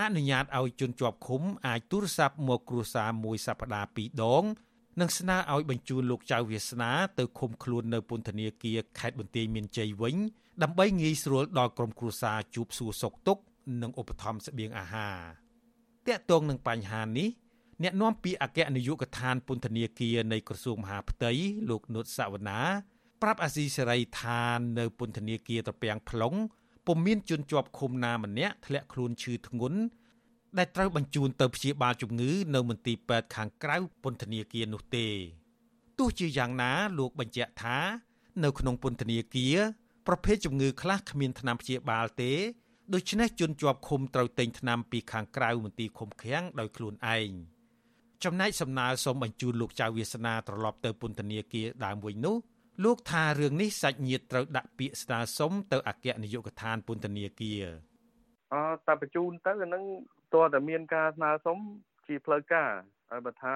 [0.00, 4.44] អនុញ្ញាតឲ្យជនជាប់ឃុំអាចទូរស័ព្ទមកគ្រួសារមួយសប្តាហ៍ពីរដង
[5.00, 10.16] និងស្នើឲ្យបញ្ជូនលោកចៅវាសនាទៅឃុំខ្លួននៅពន្ធនាគារខេត្តបន្ទាយមានជ័យវិញ
[10.62, 13.42] ដើម្បីងាយស្រួលដល់ក្រុមគ្រួសារជួបសួរសុខទុក្ខ
[13.82, 15.18] និងឧបត្ថម្ភស្បៀងអាហារ
[16.06, 17.28] តាក់ទងនឹងបញ្ហានេះ
[17.82, 21.30] អ្នកនាំពាក្យអគ្គនាយកដ្ឋានពន្ធនាគារនៃក្រសួងមហាផ្ទៃ
[21.70, 22.60] លោកនុតសវណ្ណា
[23.22, 24.42] ប្រាប់អាស៊ីសេរីថា
[24.78, 26.36] នៅពន្ធនាគារត្រពាំង plong
[26.86, 29.78] ពុំមានជនជាប់ឃុំណាម្នាក់ធ្លាក់ខ្លួនឈឺធ្ងន់
[30.58, 35.06] ដែលត្រូវបញ្ជូនទៅព្យាបាលជំងឺនៅមន្ទីរពេទ្យខាងក្រៅពន្ធនាគារនោះទេ
[35.98, 37.78] ទោះជាយ៉ាងណាលោកបញ្ជាក់ថា
[38.44, 39.56] នៅក្នុងពន្ធនាគារ
[40.06, 42.32] ប្រភេទជំងឺខ្លះគ្មានថ្នាំព្យាបាលទេ
[42.94, 47.30] ដូច្នេះជនជាប់ឃុំត្រូវទិញថ្នាំពីខាងក្រៅមន្ទីរឃុំឃាំងដោយខ្លួនឯង
[48.24, 52.36] ចំណែកសំណើសូមបញ្ជូនលោកចៅវាសនាត្រឡប់ទៅពន្ធនាគារដើមវិញនោះ
[52.82, 57.64] លោកថារឿងនេះសាច់ញាតិត្រូវដាក់ពាក្យស្នើសុំទៅអគ្គនាយកដ្ឋានពន្ធនាគារ
[58.54, 59.84] អឺតែបញ្ជូនទៅអានឹង
[60.34, 61.58] តើតែមានការស្នើសុំ
[62.06, 62.70] ជាផ្លូវការ
[63.10, 63.54] ហើយបើថា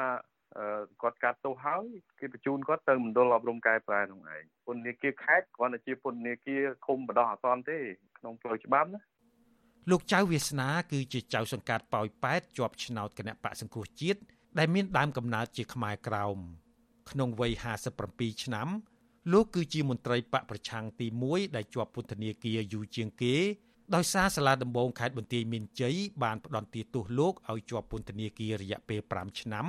[1.03, 1.85] គាត់កាត់ទោសហើយ
[2.19, 7.79] គេបញ្ជូនគាត់ទៅមណ្ឌលអប់រំកែប្រែនោះឯងពន្ធនាគារខេត្តគ្រាន់តែជាពន្ធនាគារឃុំបដោះអាសន្នទេ
[8.19, 9.01] ក្នុងផ្លូវច្បាប់ណា
[9.91, 14.21] លោកចៅវាសនាគឺជាចៅសង្កាត់ប៉ោយប៉ែតជាប់ឆ្នោតគណៈបកសង្គ្រោះជាតិ
[14.59, 16.39] ដែលមានដើមកំណើតជាខ្មែរក្រោម
[17.11, 17.53] ក្នុងវ័យ
[17.99, 18.69] 57ឆ្នាំ
[19.33, 23.37] លោកគឺជាមន្ត្រីបកប្រឆាំងទី1ដែលជាប់ពន្ធនាគារយូរជាងគេ
[23.95, 29.67] ដោយសារសាលាដំបងខេត្តបន្ទាយមានជ័យបានផ្ដន្ទាទោសលោកឲ្យជាប់ពន្ធនាគាររយៈពេល5ឆ្នាំ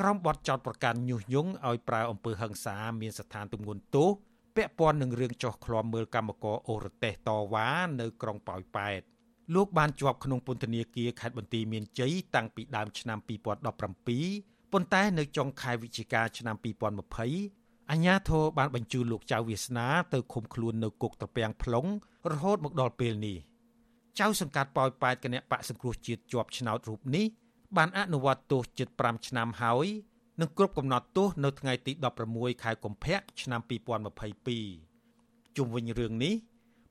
[0.00, 4.10] ក្រោមបទចោទប្រកាន់ញុះញង់ឲ្យប្រើអំពើហិង្សាមានស្ថានទម្ងន់ទោស
[4.56, 7.68] ពាក់ព័ន្ធនឹងរឿងចោះឃ្លាំមើលកម្មករអូរទេសតវ៉ា
[8.00, 9.00] នៅក្រុងប៉ោយប៉ែត
[9.54, 17.61] លោកបានជាប់ក្នុងពន្ធនាគារខេត្តបន្ទាយមានជ័យតាំងពីដើមឆ្នាំ2017ប៉ុន្តែនៅចុងខែវិច្ឆិកាឆ្នាំ2020
[17.92, 21.88] អាជ្ញាធរបានបញ្ជូនលោកចៅវាសនាទៅឃុំខ្លួននៅគុកត្រពាំង plong
[22.30, 23.36] រហូតមកដល់ពេលនេះ
[24.20, 27.26] ចៅសង្កាត់ប៉ោយប៉ែតគណៈបកសង្គ្រោះជាតិជាប់ឆ្នោតរូបនេះ
[27.76, 29.86] បានអនុវត្តទោសជិត5ឆ្នាំហើយ
[30.40, 31.92] នឹងគ្រប់កំណត់ទោសនៅថ្ងៃទី
[32.28, 33.60] 16ខែកុម្ភៈឆ្នាំ
[34.78, 36.34] 2022ជុំវិញរឿងនេះ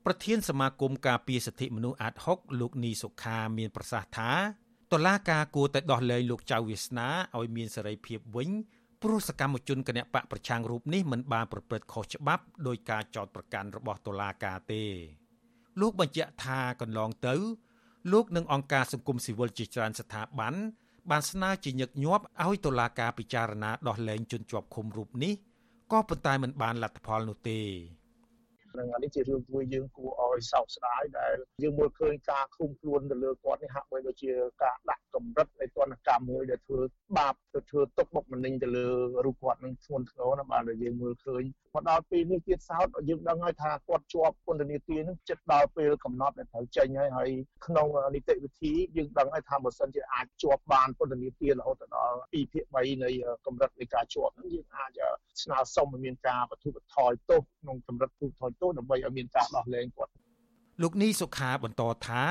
[0.04, 4.32] ប្រធានសមាគមការពារសិទ្ធិមនុស្សអាត6លោកនីសុខាមានប្រសាសន៍ថា
[4.92, 8.50] តឡាការគួរតែដោះលែងលោកចៅវាសនាឲ្យមានសេរីភាពវិញ
[9.02, 14.82] ព្រោះសកម្មជនគណបកប្រឆាំងរូបនេះមិនបានប្រព្រឹត្តខុសច្បាប់ដោយការចោទប្រកាន់របស់តុលាការទេ
[15.80, 17.34] លោកបញ្ជាក់ថាកន្លងទៅ
[18.12, 20.54] លោកនិងអង្គការសង្គមស៊ីវិលជាច្រើនស្ថាប័ន
[21.10, 25.34] បានស្នើជាញឹកញាប់ឲ្យតុលាការពិចារណាដោះលែងជនជាប់ឃុំរូបនេះ
[25.92, 27.60] ក៏ប៉ុន្តែមិនបានលទ្ធផលនោះទេ
[28.78, 36.80] នឹងនេះជារឿងមួយយើងគួរឲ្យសោកស្ដាយដែលយើងមើលឃើញការឃុំខ្លួនទៅលើគាត់នេះហាក់បីដូចជាការដាក់ កម្រិតនៃទណ្ឌកម្មមួយដែលធ្វើ
[37.18, 38.86] បាបទៅធ្វើទុកបុកម្នេញទៅលើ
[39.24, 41.42] រូបគាត់នឹងធ្ងន់ធ្ងរណាស់បាទដែលយើងមើលឃើញ
[41.74, 47.30] មកដល់ពេលនេះទៀតសោតយើងដឹងហើយថាគាត់ជាប់ពន្ធនាគារនឹងចិត្តដល់ពេលកំណត់ដែលត្រូវចេញហើយហើយ
[47.66, 53.10] ក្នុងនីតិវិធីយើងដឹងហើយថាបើសិនជាអាចជាប់បានពន្ធនាគាររហូតដល់2ភាគ3នៃ
[53.46, 55.00] កម្រិតនៃការជាប់នឹងយើងអាច
[55.42, 60.12] ស្នើសុំឲ្យមានការបទុបថយទោសក្នុងកម្រិតទូថយទោសដើម្បីឲ្យមានការដោះលែងគាត់
[60.82, 62.22] លោកនីសុខាបន្តថា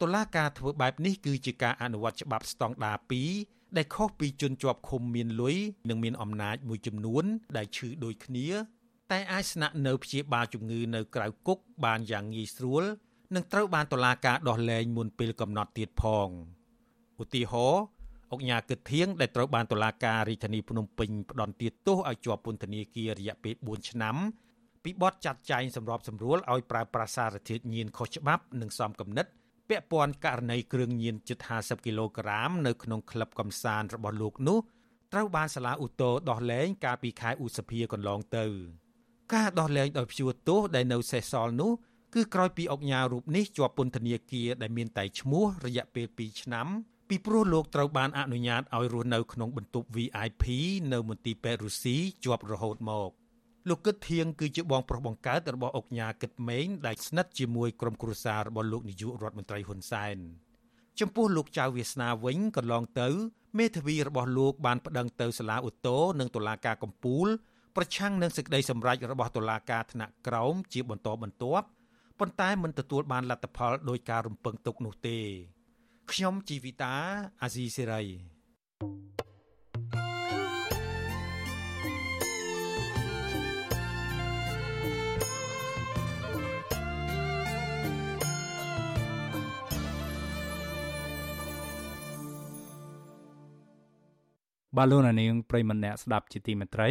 [0.00, 2.96] តុលាការធ្វើបែបនេះគឺជាការអនុវត្តច្បាប់ស្តង់ដារ
[3.36, 5.56] 2ដែលខុសពីជនជាប់ឃុំមានលុយ
[5.88, 7.24] និងមានអំណាចមួយចំនួន
[7.56, 8.48] ដែលឈឺដូចគ្នា
[9.12, 12.84] តែអាចស្នាក់នៅព្យាបាលជំងឺនៅក្រៅគុកបានយ៉ាងងាយស្រួល
[13.34, 16.28] និងត្រូវបានតុលាការដោះលែងមុនពេលកំណត់ទៀតផង
[17.22, 17.82] ឧទាហរណ៍
[18.32, 24.16] អង្គញាគិតធៀងដែលត្រូវបានតុលាការរាជធានីភ្នំពេញផ្ដន្ទាទោសឲ្យជាប់ពន្ធនាគាររយៈពេល4ឆ្នាំ
[24.84, 29.26] ពីបទចាត់ចែងសម្របសម្រួលឲ្យប្រើប្រាស់សារធាតុញៀនខុសច្បាប់និងសំគំនិត
[29.68, 34.58] ពាក់ព័ន្ធករណីគ្រឿងញៀនជិត50គីឡូក្រាមនៅក្នុងក្លឹបកំសាន្តរបស់លោកនោះ
[35.12, 38.46] ត្រូវបានសាលាឧទ្ធរដោះលែងកាលពីខែឧសភាកន្លងទៅ
[39.34, 41.72] ការដោះលែងដោយព្យួរទោសដែលនៅសេសសល់នោះ
[42.14, 46.66] គឺក្រោយពីអង្គញារូបនេះជាប់ពន្ធនាគារដែលមានតែឈ្មោះរយៈពេល2ឆ្នាំ
[47.08, 50.44] ពីព្រោះលោកត្រូវបានអនុញ្ញាតឲ្យរស់នៅក្នុងបន្ទប់ VIP
[50.92, 53.10] នៅមន្ទីរពេទ្យរុស្ស៊ីជាប់រហូតមក
[53.68, 60.16] លោកគិតធៀងគឺជាបងប្រុសបង្កើតរបស់អុកញ៉ាគិតម៉េងដែលស្និទ្ធជាមួយក្រុមគ្រួសាររបស់លោកនាយករដ្ឋមន្ត្រីហ៊ុនសែន
[61.00, 63.08] ចំពោះលោកចៅវាសនាវិញកន្លងទៅ
[63.58, 67.26] មេធាវីរបស់លោកបានប្តឹងទៅសាលាឧទ្ធរនិងតុលាការកំពូល
[67.76, 71.66] ប្រឆាំងនឹងសេចក្តីសម្រេចរបស់តុលាការថ្នាក់ក្រោមជាបន្តបន្ទាប់
[72.18, 75.18] ប៉ុន្តែមិនទទួលបានលទ្ធផលដោយការរំពឹងទុកនោះទេ
[76.12, 76.94] ខ្ញុំជីវិតា
[77.42, 78.02] អាស៊ីសេរី
[94.76, 96.88] បាទលោកនាងប្រិមម្នាក់ស្ដាប់ជាទីមេត្រី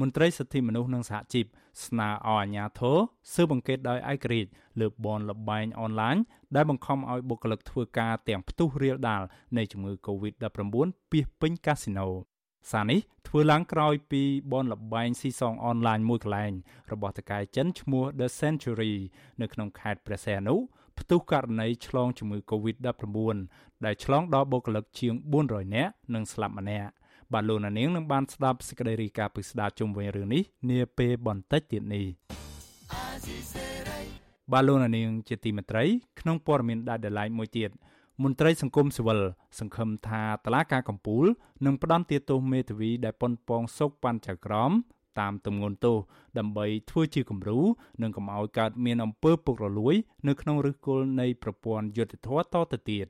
[0.00, 1.46] មន្ត្រីសិទ្ធិមនុស្សនិងសហជីព
[1.86, 2.96] ស្នើឲ្យអាជ្ញាធរ
[3.34, 6.16] ស៊ើបអង្កេតដោយឯករាជ្យលើបនលបែងអនឡាញ
[6.56, 9.22] ដែលបង្ខំឲ្យបុគ្គលិកធ្វើការទាំងផ្ទុះរាលដាល
[9.56, 12.08] នៃជំងឺ Covid-19 ពាសពេញកាស៊ីណូ
[12.70, 16.52] សារនេះធ្វើឡើងក្រោយពីបនលបែងស៊ីសងអនឡាញមួយកន្លែង
[16.92, 18.94] របស់តកែចិនឈ្មោះ The Century
[19.40, 20.54] នៅក្នុងខេត្តព្រះសីហនុ
[20.98, 23.36] ផ្ទុះករណីឆ្លងជំងឺ Covid-19
[23.84, 25.14] ដែលឆ្លងដល់បុគ្គលិកជាង
[25.44, 26.90] 400នាក់និងស្លាប់ម្នាក់
[27.32, 32.06] បាទលោកនាងនឹងបានស្ដាប់សេចក្តីរាយការណ៍ពិស្ដារជុំវិញរឿងនេះនាពេលបន្តិចទៀតនេះ
[34.52, 35.84] បាទលោកនាងជាទីមេត្រី
[36.20, 37.70] ក្នុងព័ត៌មានដែលដライមួយទៀត
[38.22, 39.20] មន្ត្រីសង្គមស៊ីវិល
[39.58, 41.26] សង្ឃឹមថាតឡាការកម្ពុជា
[41.64, 44.72] នឹងផ្ដន់ទាទោសមេធាវីដែលប៉ុនប៉ងសុកប៉ាន់ចៅក្រម
[45.20, 45.96] តាមទម្ងន់ទោស
[46.38, 47.58] ដើម្បីធ្វើជាគំរូ
[48.02, 49.94] និងកុំឲ្យកើតមានអំពើពុករលួយ
[50.28, 53.06] នៅក្នុងឫសគល់នៃប្រព័ន្ធយុត្តិធម៌តទៅទៀត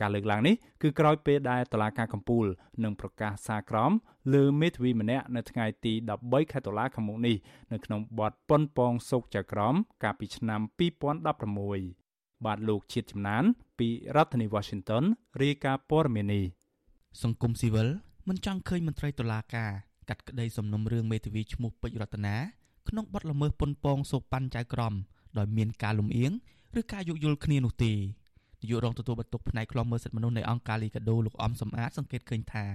[0.00, 2.46] ការលើកឡើងនេះគឺក្រោយពេលដែលតុលាការកំពូល
[2.84, 3.92] នឹងប្រកាសសារក្រម
[4.34, 7.36] លើមេធាវីម្នាក់នៅថ្ងៃទី13ខែតុលាខាងមុខនេះ
[7.72, 13.44] នៅក្នុងបទប៉ុនប៉ងសុកចៅក្រមកាលពីឆ្នាំ2016បាទលោកជាតិចំណាន
[13.78, 15.04] ពីរដ្ឋធានី Washington
[15.42, 16.44] រាយការណ៍ព័ត៌មាននេះ
[17.22, 17.88] សង្គមស៊ីវិល
[18.28, 19.70] មិនចង់ឃើញមន្ត្រីតុលាការ
[20.08, 22.36] កាត់ក្តីសំណុំរឿងមេធាវីឈ្មោះពេជ្ររតនា
[22.88, 24.94] ក្នុងបទល្មើសប៉ុនប៉ងសោកប៉ាន់ចៅក្រម
[25.38, 26.32] ដោយមានការលំអៀង
[26.80, 27.92] ឬការយោគយល់គ្នានោះទេ
[28.64, 32.66] នាយករងទទួលបន្ទុកផ្នែកខ្លំមើលសិទ្ធិមនុស្សនៃអង្គការលីកាដូលោកអំសំអាតសង្កេតឃើញថា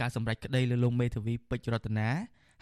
[0.00, 2.08] ការសម្រេចក្តីលើលោកមេធាវីពេជ្ររតនា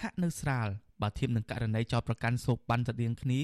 [0.02, 0.68] ហាក់នៅស្រាល
[1.02, 3.40] បើធៀបនឹងករណីចោតប្រកាន់សោកប៉ាន់ស្តៀងគ្នា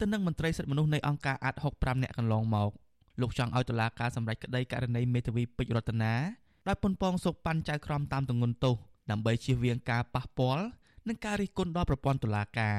[0.00, 2.70] ទៅនឹងមន្ត្រីសិទ្ធិមនុស្សនៃអង្គការអាត់65នាក់កន្លងមក
[3.20, 6.14] លោកចង់ឲ្យតុលាការសម្រេចក្តីករណីមេធាវីពេជ្ររតនា
[6.68, 8.74] ដោយប៉ុនប៉ងសោកប៉ាន់ចៅក្រមតាមទងន់ទោស
[9.10, 10.64] ដើម្បីជៀសវាងការប៉ះពាល់
[11.08, 12.78] និងការរិះគន់ដល់ប្រព័ន្ធតុលាការ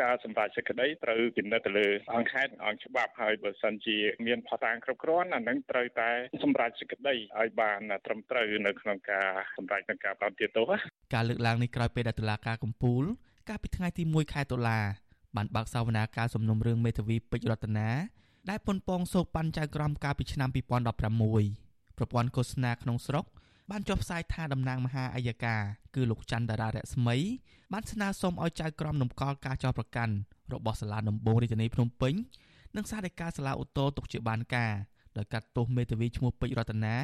[0.00, 6.10] ការសម្រេចសេចក្តីត្រូវពិនិត្យទៅលើអង្គខេត្តអង្គច្បាប់ហើយបើសិនជាមានផតាំងគ្រប់គ្រាន់អានឹងត្រូវតែ
[6.42, 10.70] សម្រេចសេចក្តីឲ្យបានត្រឹមត្រូវនៅក្នុងការសម្រេចនឹងការបន្តទៀតទោស
[11.14, 13.04] ការលើកឡើងនេះក្រោយពេលដែលតុលាការកំពូល
[13.48, 14.80] កាលពីថ្ងៃទី1ខែតុលា
[15.36, 17.88] បានបើកសវនាការសំណុំរឿងមេធាវីពេជ្ររតនា
[18.50, 23.24] ដែលប៉ុនប៉ងសោកប៉ាន់ចៅក្រមកាលពីឆ្នាំ2016ប្រព័ន្ធឃោសនាក្នុងស្រុក
[23.70, 25.62] បានចុះផ្សាយថាតំណាងមហាអัยការ
[25.94, 27.16] គឺលោកច័ន្ទតារារស្មី
[27.72, 30.14] បានស្នើសុំឲ្យចៅក្រមនំកល់ការចោទប្រកាន់
[30.52, 32.14] របស់សាលាដំបងរាជធានីភ្នំពេញ
[32.76, 34.72] និងសាលដីកាសាលាឧទ្ធរទុកជាបានការ
[35.16, 36.96] ដោយកាត់ទោសមេធាវីឈ្មោះពេជ្ររតនា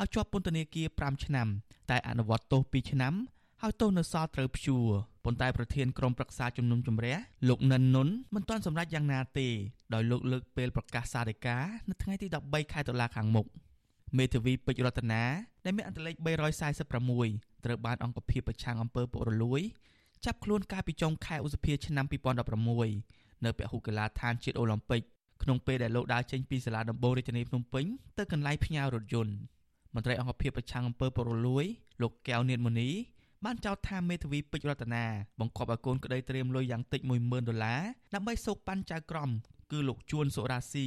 [0.00, 1.48] ឲ្យជាប់ពន្ធនាគារ5ឆ្នាំ
[1.90, 3.14] តែអនុវត្តទោស2ឆ្នាំ
[3.62, 4.86] ហើយទោសនៅសល់ត្រូវព្យួរ
[5.24, 7.16] ប៉ុន្តែប្រធានក្រុមប្រឹក្សាជំនុំជម្រះ
[7.48, 9.48] លោកនិននុនមិនទាន់សម្រេចយ៉ាងណាទេ
[9.94, 11.56] ដោយលោកលើកពេលប្រកាសសាលដីកា
[11.88, 13.46] នៅថ្ងៃទី13ខែតុលាខាងមុខ
[14.18, 15.22] មេធាវីពេជ្ររតនា
[15.64, 16.14] ដែលមានអន្តរលេខ
[16.90, 19.62] 346ត្រូវបានអង្គភាពប្រឆាំងអំពើពុករលួយ
[20.24, 22.06] ចាប់ខ្លួនកាលពីចុងខែឧសភាឆ្នាំ
[22.74, 25.00] 2016នៅពហុកីឡដ្ឋានជាតិអូឡ িম্প ិក
[25.42, 27.84] ក្នុងពេលដែលលោកដើរចេញពីសាលាដំបូងរាជធានីភ្នំពេញ
[28.18, 29.34] ទៅកន្លែងផ្ញើរថយន្ត
[29.94, 31.64] មន្ត្រីអង្គភាពប្រឆាំងអំពើពុករលួយ
[32.02, 32.90] លោកកែវនៀនមូនី
[33.44, 35.04] បានចោទថាមេធាវីពេជ្ររតនា
[35.40, 37.80] បង្កប់ឲ្យកូនក្តីត្រៀមលុយយ៉ាងតិច10000ដុល្លារ
[38.14, 39.30] ដើម្បីសោកប៉ាន់ចៅក្រម
[39.70, 40.86] គឺលោកជួនសុរាស៊ី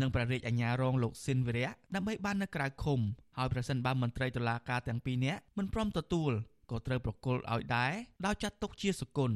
[0.00, 3.00] និងព្រះរាជអាជ្ញារងលោកស៊ិនវិរៈដើម្បីបាននៅក្រៅឃុំ
[3.36, 6.32] ហើយប្រសិនបើមន្ត្រីតុលាការទាំងពីរនាក់មិនព្រមទទួល
[6.70, 7.92] ក៏ត្រូវប្រគល់ឲ្យដែរ
[8.26, 9.32] ដោយចាត់ទុកជាសគុណ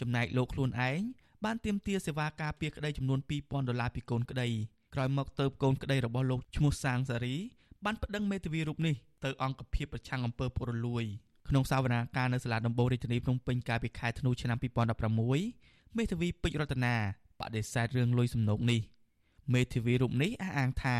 [0.00, 1.00] ចំណែកលោកខ្លួនឯង
[1.44, 4.48] បានទាមទារសេវាការពារក្តីចំនួន2000ដុល្លារពីកូនក្តី
[4.94, 7.36] ក្រោយមកទៅកូនក្តីរបស់លោកឈ្មោះសាងសារី
[7.84, 11.04] បានប្តឹងមេធាវីរូបនេះទៅអង្គភាពប្រឆាំងអំពើពុករលួយ
[11.48, 14.58] ក្នុងសវនាការនៅសាលាដំបូងរាជធានីភ្នំពេញកាលពីខែធ្នូឆ្នាំ
[15.26, 16.94] 2016មេធាវីពេជ្ររតនា
[17.40, 18.80] បដិសេធរឿងលុយសំណូកនេះ
[19.52, 20.96] មេធាវីរូបនេះអះអាងថា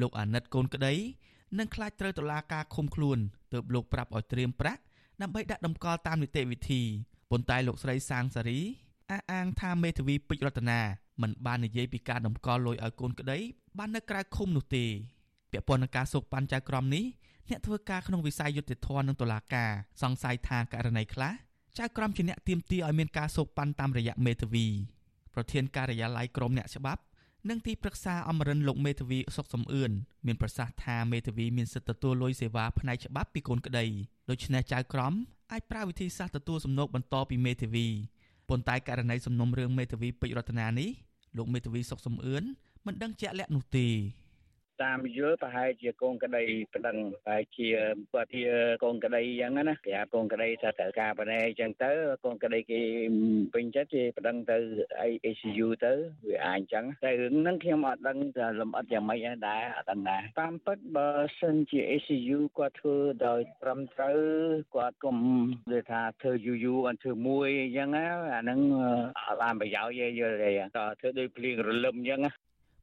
[0.00, 0.94] លោកអាណិតកូនក្តី
[1.58, 3.18] នឹងខ្លាចត្រូវតុលាការឃុំខ្លួន
[3.52, 4.80] ទើបលោកប្រាប់ឲ្យត្រៀមប្រាក់
[5.22, 6.82] ដើម្បីដាក់តម្កល់តាមនីតិវិធី
[7.30, 8.60] ប៉ុន្តែលោកស្រីសាងសារី
[9.10, 10.80] អះអាងថាមេធាវីពេជ្ររតនា
[11.22, 13.38] មិនបាននិយាយពីការតម្កល់លុយឲ្យកូនក្តី
[13.78, 14.84] បាននៅក្រៅឃុំនោះទេ
[15.50, 17.04] ពាក់ព័ន្ធនឹងការសោកប៉ាន់ចៅក្រមនេះ
[17.48, 19.70] អ្នកធ្វើការក្នុងវិស័យយុតិធធននិងតុលាការ
[20.02, 21.32] សង្ស័យថាករណីខ្លះ
[21.78, 24.66] ចៅក្រមជាអ្នកទៀមទាឲ្យមានការសោកប៉ាន់តាមរយៈមេធាវី
[25.34, 27.02] ប្រធានការិយាល័យក្រមអ្នកច្បាប់
[27.48, 29.92] និងទីប្រឹក្សាអមរិនលោកមេធាវីសុកសំអឿន
[30.26, 33.86] មានប្រសាសន៍ថាមេធាវីមានសិទ្ធិទទួលលុយសេវាផ្នែកច្បាប់ពីកូនក្តី
[34.30, 35.12] ដូច្នេះចៅក្រម
[35.52, 37.86] អាចប្រើវិធីសាស្ត្រទទួលសំណូកបន្តពីមេធាវី
[38.48, 40.90] ប៉ុន្តែករណីសំណុំរឿងមេធាវីពេជ្ររតនានេះ
[41.36, 42.42] លោកមេធាវីសុកសំអឿន
[42.86, 43.86] មិនដឹងជាក់លាក់នោះទេ
[44.84, 46.42] តាមយល់ប្រហែលជាកូនក្តី
[46.74, 47.68] ប្តឹងប្រហែលជា
[48.14, 48.42] បើជា
[48.84, 51.90] កូនក្តីអញ្ចឹងណាគេហៅកូនក្តីថាត្រូវការបណែអញ្ចឹងទៅ
[52.24, 52.80] កូនក្តីគេ
[53.54, 54.58] ពេញចិត្តគេប្តឹងទៅ
[55.30, 55.92] ICU ទៅ
[56.28, 61.08] វាអាចអញ្ចឹងតែរឿងហ្នឹងខ្ញុំអត់ដឹងថាលំអិតយ៉ាងម៉េចដែរអត់ដឹងដែរតាមពិតបើ
[61.40, 64.18] សិនជា ICU គាត់ធ្វើដោយត្រឹមត្រូវ
[64.74, 65.16] គាត់កុំ
[65.72, 68.60] និយាយថាធ្វើយូរយូរអត់ធ្វើមួយអញ្ចឹងអាហ្នឹង
[69.26, 72.20] អត់បានប្រយោជន៍ទេយល់ទេតើធ្វើដោយភ្លៀងរលឹមអញ្ចឹង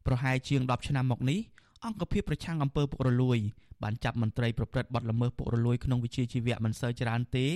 [0.08, 1.40] ប្រហែលជាង10ឆ្នាំមកនេះ
[1.86, 3.40] អង្គភាពប្រឆាំងអំពើពុករលួយ
[3.84, 7.48] បានចាប់មន្ត្រីប្រព្រឹត្តបទល្មើសពុករលួយក្នុងវិជាជីវៈមិនសូវច្រើនទេ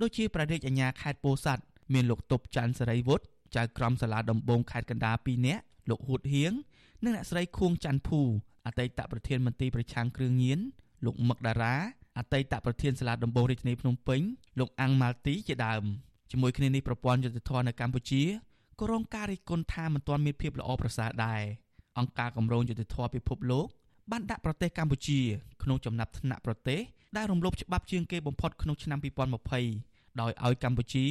[0.00, 3.24] ដូចជាប្រដេកអាញាខេត្តពោធិ៍សាត់មានលោកតុបច័ន្ទសេរីវុឌ្ឍ
[3.56, 6.52] ចៅក្រមសាលាដំបងខេត្តកណ្ដាល2នាក់លោកហួតហៀង
[7.04, 8.20] និងអ្នកស្រីខួងច័ន្ទភូ
[8.66, 10.58] អតីតប្រធានមន្ត្រីប្រឆាំងគ្រឿងញៀន
[11.04, 11.74] លោកមឹកដារ៉ា
[12.18, 14.20] អតីតប្រធានសាលាដំបងរាជធានីភ្នំពេញ
[14.58, 15.84] លោកអាំងម៉ាល់ទីជាដើម
[16.30, 18.22] ជាមួយគ្នានេះប្រព័ន្ធយុតិធធនៅកម្ពុជា
[18.80, 21.42] ក៏រងការរិះគន់ថាមិនទាន់មានភាពល្អប្រសើរដែរ
[21.98, 23.66] អង្គការគម្រោងយុតិធធពិភពលោក
[24.10, 25.20] បានដាក់ប្រទេសកម្ពុជា
[25.62, 26.80] ក្នុងចំណាត់ថ្នាក់ប្រទេស
[27.16, 28.98] ដែលរំលោភច្បាប់ជាងគេបំផុតក្នុងឆ្នាំ
[29.60, 31.06] 2020ដោយឲ្យកម្ពុជា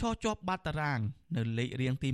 [0.00, 1.00] ឈរជាប់បាតតារាង
[1.36, 2.08] នៅលេខរៀងទី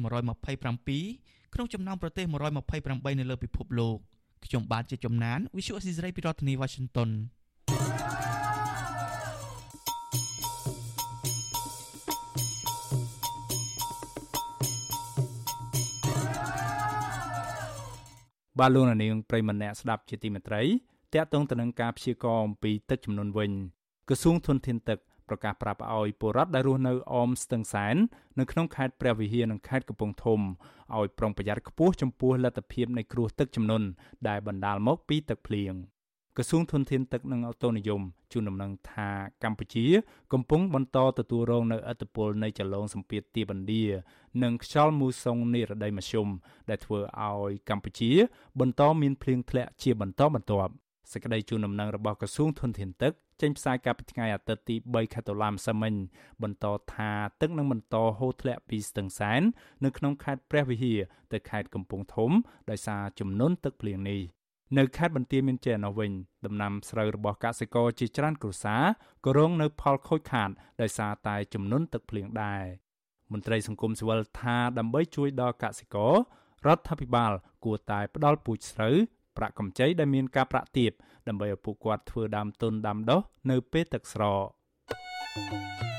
[0.54, 2.24] 127ក្នុងចំណោមប្រទេស
[2.72, 3.98] 128នៅលើពិភពលោក
[4.44, 7.10] ខ្ញុំបាទជាជំនាញ Visual Assisray ពីរដ្ឋធានី Washington
[18.60, 20.62] បាទលោកនាងប្រិមម្នាក់ស្ដាប់ជាទីមេត្រី
[21.14, 23.50] តាក់ទងទៅនឹងការព្យាករណ៍អំពីទឹកចំនួនវិញ
[24.08, 27.96] ក្រសួងធនធានទឹកប្រកាសប្រាប់ឲ្យពលរដ្ឋដែលរស់នៅអមស្ទឹងសែន
[28.38, 30.40] នៅក្នុងខេត្តព្រះវិហារនិងខេត្តកំពង់ធំ
[30.96, 33.86] ឲ្យប្រុងប្រយ័ត្នខ្ពស់ចំពោះលទ្ធភាពនៃគ្រោះទឹកជំនន់
[34.28, 35.72] ដែលបណ្ដាលមកពីទឹកភ្លៀង
[36.38, 39.08] ក្រសួងធនធានទឹកនិងអូតូនិយមជូនដំណឹងថា
[39.44, 39.86] កម្ពុជា
[40.32, 43.84] កំពុងបន្តទទួលរងនៅឥទ្ធិពលនៃចលងសម្ពាធទាបឥណ្ឌា
[44.42, 46.28] និងខ្យល់មូសុងនិរដីមធ្យម
[46.70, 48.10] ដែលធ្វើឲ្យកម្ពុជា
[48.60, 50.72] បន្តមានភ្លៀងធ្លាក់ជាបន្តបន្ទាប់
[51.12, 55.94] សេចក្តីជូនដំណឹងរបស់ក្រសួងធនធានទឹកចេញផ្សាយកាលពីថ្ងៃអាទិត្យទី3ខែតុលាម្សិលមិញ
[56.42, 59.42] បន្តថាទឹកនឹងបន្តហូរធ្លាក់ពីស្ទឹងសែន
[59.84, 60.98] នៅក្នុងខេត្តព្រះវិហារ
[61.32, 62.30] ទៅខេត្តកំពង់ធំ
[62.70, 64.20] ដោយសារចំនួនទឹកភ្លៀងនេះ
[64.74, 66.10] នៅខេត្តបន្ទាយមានជ័យនោះវិញ
[66.46, 68.82] ដំណាំស្រូវរបស់កសិករជាច្រើនគ្រួសារ
[69.24, 70.50] ក៏រងនៅផលខូចខាត
[70.80, 72.62] ដោយសារតែចំនួនទឹកភ្លៀងដែរ
[73.32, 76.14] មន្ត្រីសង្គមស៊ីវិលថាដើម្បីជួយដល់កសិករ
[76.66, 77.32] រដ្ឋាភិបាល
[77.64, 78.96] គួរតែផ្ដល់ពូជស្រូវ
[79.36, 80.90] ប្រាក់កម្ចីដែលមានការប្រាក់ទាប
[81.28, 84.46] ដើម្បីឲ្យពួកគាត់ធ្វើដើមទុនដាំដុះនៅពេលទឹកស្រក
[85.36, 85.95] thank you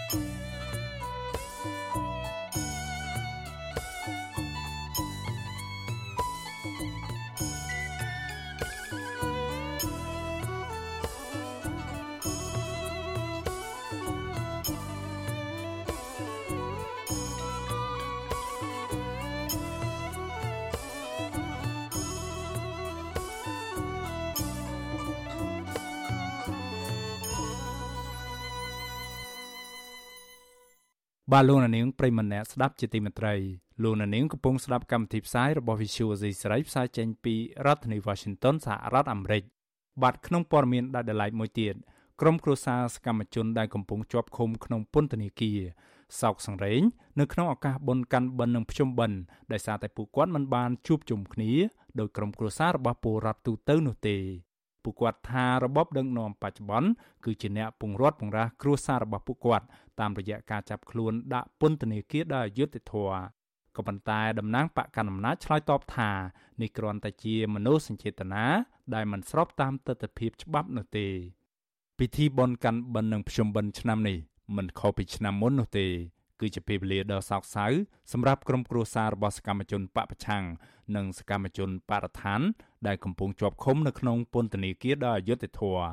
[31.33, 33.35] បាទលោកនាងប្រិមម្នាក់ស្ដាប់ជាទីមេត្រី
[33.83, 37.35] លោកនាងកំពុងស្ដាប់កម្មវិធីផ្សាយរបស់ Visual Asia ស្រីផ្សាយចេញពី
[37.65, 39.43] រដ្ឋធានី Washington សហរដ្ឋអាមេរិក
[40.03, 41.75] បាទក្នុងព័ត៌មានដែលដライមួយទៀត
[42.21, 45.59] ក្រុមគ្រួសារសកម្មជនដែលកំពុងជាប់ឃុំក្នុងពន្ធនាគារ
[46.21, 46.81] សោកសង្រេង
[47.19, 49.19] នៅក្នុងឱកាសបុណ្យកាន់បិណ្ឌនិងភ្ជុំបិណ្ឌ
[49.51, 51.51] ដោយសារតែពួកគាត់មិនបានជួបជុំគ្នា
[51.99, 54.17] ដោយក្រុមគ្រួសាររបស់ពលរដ្ឋទូទៅនោះទេ
[54.83, 56.89] ពួកគាត់ថារបបដឹកនាំបច្ចុប្បន្ន
[57.25, 59.65] គឺជាអ្នកពង្រត់ពង្រាសគ្រួសាររបស់ពួកគាត់
[59.99, 63.19] តាមរយៈការចាប់ខ្លួនដាក់ពន្ធនាគារដោយអយុត្តិធម៌
[63.75, 66.11] ក៏ប៉ុន្តែតំណាងបកកណ្ដាលអំណាចឆ្លើយតបថា
[66.61, 68.45] នេះគ្រាន់តែជាមនោសញ្ចេតនា
[68.93, 71.07] ដែលមិនស្របតាមទស្សនវិជ្ជាច្បាប់នោះទេ
[71.99, 74.17] ពិធីបុណ្យកាន់បិណ្ឌនិងភ្ជុំបិណ្ឌឆ្នាំនេះ
[74.57, 75.87] មិនខុសពីឆ្នាំមុននោះទេ
[76.39, 77.65] គឺជាពេលវេលាដ៏សោកសៅ
[78.11, 80.43] សម្រាប់ក្រុមគ្រួសាររបស់សកម្មជនបពប្រឆាំង
[80.95, 82.41] និងសកម្មជនបរិស្ថាន
[82.87, 85.89] ដែលកំពុងជាប់ឃុំនៅក្នុងពន្ធនាគារដ៏អយុត្តិធម៌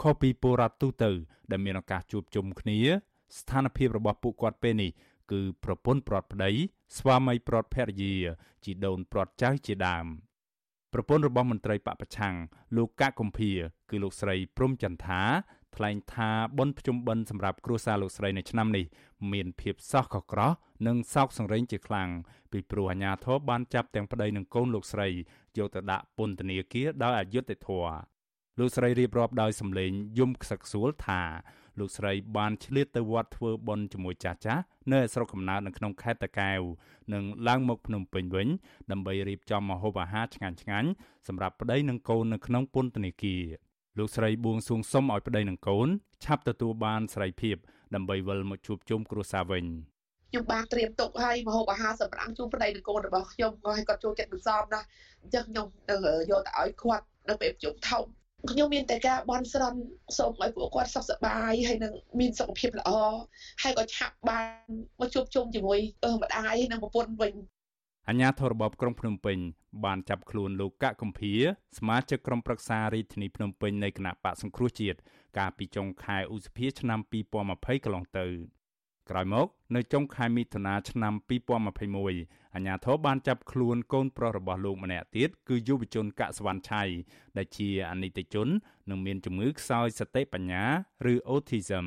[0.00, 1.10] ខុសពីពលរដ្ឋទូទៅ
[1.50, 2.78] ដែលមានឱកាសជួបជុំគ្នា
[3.38, 4.90] ស្ថានភាពរបស់ពួកគាត់ពេលនេះ
[5.32, 6.50] គឺប្រពន្ធព្រាត់ប្តី
[6.98, 8.14] ស្វាមីព្រាត់ភរិយា
[8.64, 10.06] ជីដូនព្រាត់ចៅជាដើម
[10.92, 12.34] ប្រពន្ធរបស់មន្ត្រីបពប្រឆាំង
[12.76, 13.50] លោកកកកំភៀ
[13.90, 15.22] គឺលោកស្រីព្រំចន្ទថា
[15.76, 18.84] ថ្លែងថាបុណ្យភ្ជុំបិណ្ឌសម្រាប់គ្រួសារលោកស្រីនៅឆ្នាំនេះ
[19.32, 20.52] មានភាពសោះកក្រោះ
[20.86, 22.08] និងសោកសង្រេងជាខ្លាំង
[22.52, 25.08] ពីព្រោះអាជ្ញាធរបានចាប់ទាំងប្តីនិងកូនលោកស្រី
[25.58, 27.94] យកទៅដាក់ពន្ធនាគារដោយអយុត្តិធម៌
[28.58, 31.22] លោកស្រីរៀបរាប់ដោយសម្លេងយំខ្សឹកខ្សួលថា
[31.80, 34.62] លោកស្រីបានឆ្លៀតទៅវត្តធ្វើបុណ្យជាមួយចាស់ចាស់
[34.92, 36.60] នៅស្រុកកំណើតនៅក្នុងខេត្តតាកែវ
[37.12, 38.48] និងឡើងមកភ្នំពេញវិញ
[38.90, 40.88] ដើម្បីរៀបចំម្ហូបអាហារឆ្ងាញ់ឆ្ងាញ់
[41.28, 43.42] សម្រាប់ប្តីនិងកូននៅក្នុងពន្ធនាគារ
[43.98, 45.88] លោកស្រីបួងសួងសុំឲ្យប្តីនិងកូន
[46.24, 47.56] ឆាប់ទទួលបានសេរីភាព
[47.94, 49.64] ដើម្បីវិលមកជួបជុំគ្រួសារវិញ
[50.30, 54.86] ខ្ញុំបានត្រៀមទុកឲ្យម្ហូបអាហារសម្រាប់ជូនប្តីនិងកូនរបស់ខ្ញុំក៏ឲ្យគាត់ចូលចិត្តបន្សំណាស់
[55.22, 55.96] អញ្ចឹងខ្ញុំទៅ
[56.30, 58.04] យកទៅឲ្យគាត់នៅពេលប្រជុំធំ
[58.48, 59.80] ខ្ញុំមានតែការបន់ស្រន់
[60.18, 62.90] សូមឲ្យពួកគាត់សុខសប្បាយហើយនឹងមានសុខភាពល្អ
[63.62, 64.68] ហើយក៏ឆាប់បាន
[65.00, 65.78] មកជួបជុំជាមួយ
[66.22, 67.34] ម្ដាយនិងប្រពន្ធវិញ
[68.08, 69.38] អញ្ញាធររបបក្រុងភ្នំពេញ
[69.84, 71.32] បានចាប់ខ្លួនលោកកកកំភៀ
[71.78, 74.98] សមាជិកក្រុមប្រឹក្សារាជធានីភ្នំពេញនៃគណៈបកសង្គ្រោះជាតិ
[75.38, 77.00] កាលពីចុងខែឧសភាឆ្នាំ
[77.42, 78.26] 2020កន្លងទៅ
[79.10, 79.46] ក្រោយមក
[79.76, 86.82] នៅចុងខែមិថុនាឆ្នាំ2021អាជ្ញាធរបានចាប់ខ្លួនកូនប្រុសរបស់លោកម្នាក់ទៀតគឺយុវជនកសវណ្ណឆៃ
[87.36, 88.48] ដែលជាអនិច្ចជន
[88.90, 90.64] និងមានជំងឺខ្សោយសតិបញ្ញា
[91.12, 91.86] ឬ Autism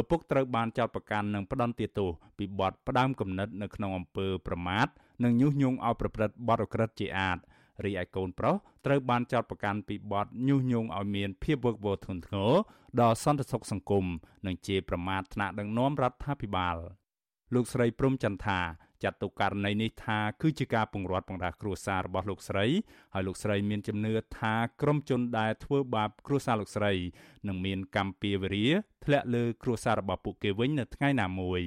[0.00, 4.86] ឪពុកត្រូវបានចោទប្រកាន់និងផ្ដន្ទាទោសពីបទផ្ដាំគំនិតនៅក្នុងអំពើប្រមាថ
[5.24, 7.38] និងញុះញង់ឲ្យប្រព្រឹត្តបទឧក្រិដ្ឋជាអាត
[7.84, 8.54] រីឯកូនប្រុស
[8.86, 12.52] ត្រូវបានចោទប្រកាន់ពីបទញុះញង់ឲ្យមានភាពវឹកវរធ្ងន់ធ្ងរ
[13.00, 14.04] ដល់សន្តិសុខសង្គម
[14.46, 16.76] និងជាប្រមាថថ្នាក់ដឹកនាំរដ្ឋាភិបាល
[17.54, 18.60] លោកស្រីព្រំចន្ទថា
[19.02, 22.66] ចាត់ទុកករណីនេះថាគឺជាការពង្រត់បង្រាស់គ្រួសាររបស់លោកស្រី
[23.14, 26.92] ហើយលោកស្រីមានជំនឿថាក្រុមជនដែលធ្វើបាបគ្រួសារលោកស្រី
[27.48, 28.66] នឹងមានកម្មពៀវរា
[29.04, 31.62] ធ្លាក់លើគ្រួសាររបស់ពួកគេវិញនៅថ្ងៃណាមួយ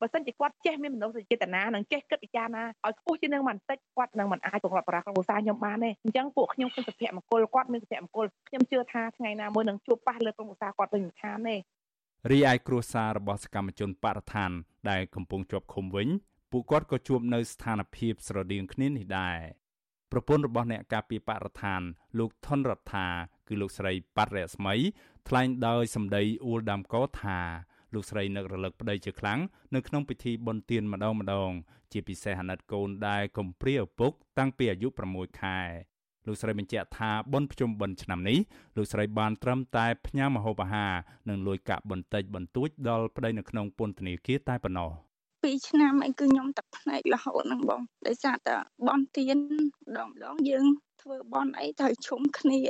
[0.00, 11.56] បើសិនជាគាត់ចេះមានមនោសញ្ចេតនានិងចេះគិតពិចារណាឲ្យខ្ពស់ជាងនឹងបន្តិចគាត់នឹងមិនអាចបង្រត់បរាគ្រួសារខ្ញុំបានទេអញ្ចឹងពួកខ្ញុំគឺសុភមង្គលគាត់មានសុភមង្គលខ្ញុំជឿថាថ្ងៃណាមួយនឹងជួបប៉ះលើក្រុមគ្រួសារគាត់វិញមិនខានទេ
[12.30, 14.50] រីឯគ្រួសាររបស់សកម្មជនបរិស្ថាន
[14.90, 16.08] ដែលកំពុងជាប់ឃុំវិញ
[16.52, 19.38] ពួកគាត់ក៏ជួបនៅស្ថានភាពស្រដៀងគ្នានេះដែរ
[20.12, 21.82] ប្រពន្ធរបស់អ្នកការពារបរិស្ថាន
[22.18, 23.06] លោកថនរដ្ឋា
[23.48, 24.74] គឺលោកស្រីប៉ាត់រស្មី
[25.28, 27.40] ថ្លែងដោយសម្ដីអួលដាំកោថា
[27.94, 29.40] លោកស្រីនឹករលឹកប្តីជាខ្លាំង
[29.74, 31.50] នៅក្នុងពិធីបុណ្យទានម្ដងម្ដង
[31.92, 35.58] ជាពិសេសអាណិតកូនដែលកំព្រាឪពុកតាំងពីអាយុ6ខែ
[36.26, 38.38] លោកស្រីបញ្ជាក់ថាបុណ្យភ្ជុំបិណ្ឌឆ្នាំនេះ
[38.76, 40.92] លោកស្រីបានត្រឹមតែផ្ញើម្ហូបអាហារ
[41.28, 44.90] និងលួយកាក់បន្តិចបន្តួចដល់ប្តីនៅក្នុងពន្ធនាគារតែប៉ុណ្ណោះ
[45.44, 48.54] 2ឆ្នាំអីគឺខ្ញុំទឹកភ្នែករហូតហ្នឹងបងដោយសារតែ
[48.88, 50.64] បនទៀនម្ដងម្ដងយើង
[51.02, 52.60] ធ្វើបនអីត្រូវជុំគ្នា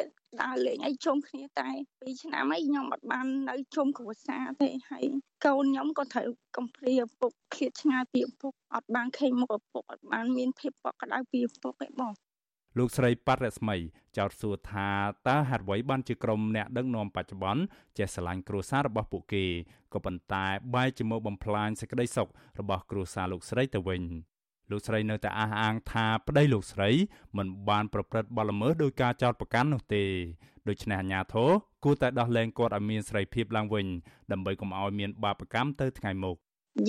[0.43, 5.07] ដើរលេងអីជុំគ្នាតែ2ឆ្នាំអីខ្ញុំអត់បាននៅជុំគ្រួសារទេហើយ
[5.45, 12.12] កូនខ្ញុំក៏ត្រូវកំព្រាឪពុកឃ្លាតឆ្ងាយពីឪពុកអត់បានឃើញមុខឪពុកអត់បានមានភាពកក់ក្ដៅពីឪពុកឯបង
[12.79, 13.77] លោកស្រីប៉ាត់រស្មី
[14.18, 14.89] ចោទសួរថា
[15.29, 17.62] តើហេតុអ្វីបានជាក្រុមអ្នកដឹកនាំបច្ចុប្បន្ន
[17.99, 19.45] ចេះស្រឡាញ់គ្រួសាររបស់ពួកគេ
[19.93, 20.45] ក៏ប៉ុន្តែ
[20.75, 22.29] បែរជាមកបំផ្លាញសេចក្តីសុខ
[22.61, 24.03] របស់គ្រួសារលោកស្រីទៅវិញ
[24.70, 26.91] លោកស្រីនៅតែអះអាងថាប្តីលោកស្រី
[27.37, 30.05] មិនបានប្រព្រឹត្តបទល្មើសដោយការចោទប្រកាន់នោះទេ
[30.68, 31.51] ដូច្នេះអាជ្ញាធរ
[31.85, 33.87] គួរតែដោះលែងគាត់ឲ្យមានសេរីភាពឡើងវិញ
[34.33, 36.37] ដើម្បីកុំឲ្យមានបាបកម្មទៅថ្ងៃមុខ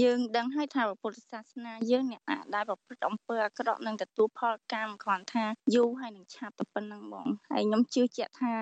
[0.02, 8.54] យើងដឹងហើយថាពុទ្ធសាសនាយើងអ្នកណាដែលប្រព្រឹត្តអំពើអាក្រក់នឹងទទួលផលកម្មគ្រាន់ថាយូរហើយនឹងឆាប់តែប៉ុណ្្នឹងបងហើយខ្ញុំជឿជាក់ថា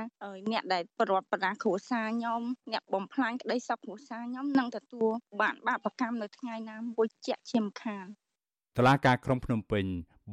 [0.52, 5.10] អ្នកដែលប្រវត្តិបដាគ្រួសារខ្ញុំអ្នកបំផ្លាញក្តីសុខគ្រួសារខ្ញុំនឹងទទួល
[5.42, 8.06] បានបាបកម្មនៅថ្ងៃណាមួយជាក់ជាមិនខាន
[8.78, 9.86] តឡាការក្រុងភ្នំពេញ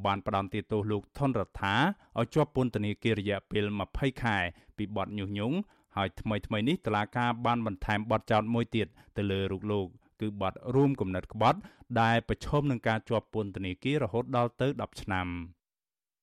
[0.06, 1.74] បានផ្ដន្ទាទោសលោកថនរដ្ឋា
[2.18, 3.64] ឲ្យជាប់ពន្ធនាគាររយៈពេល
[3.94, 4.36] 20ខែ
[4.76, 5.56] ពីបទញុះញង់
[5.96, 8.86] ហើយថ្មីថ្មីនេះតឡាការបានបន្ថែមបទចោទមួយទៀត
[9.16, 9.86] ទៅលើរូបលោក
[10.20, 11.58] គឺបទរួមគំនិតក្បត់
[12.00, 15.26] ដែលប្រឈមនឹងការជាប់ពន្ធនាគាររហូតដល់ទៅ10ឆ្នាំ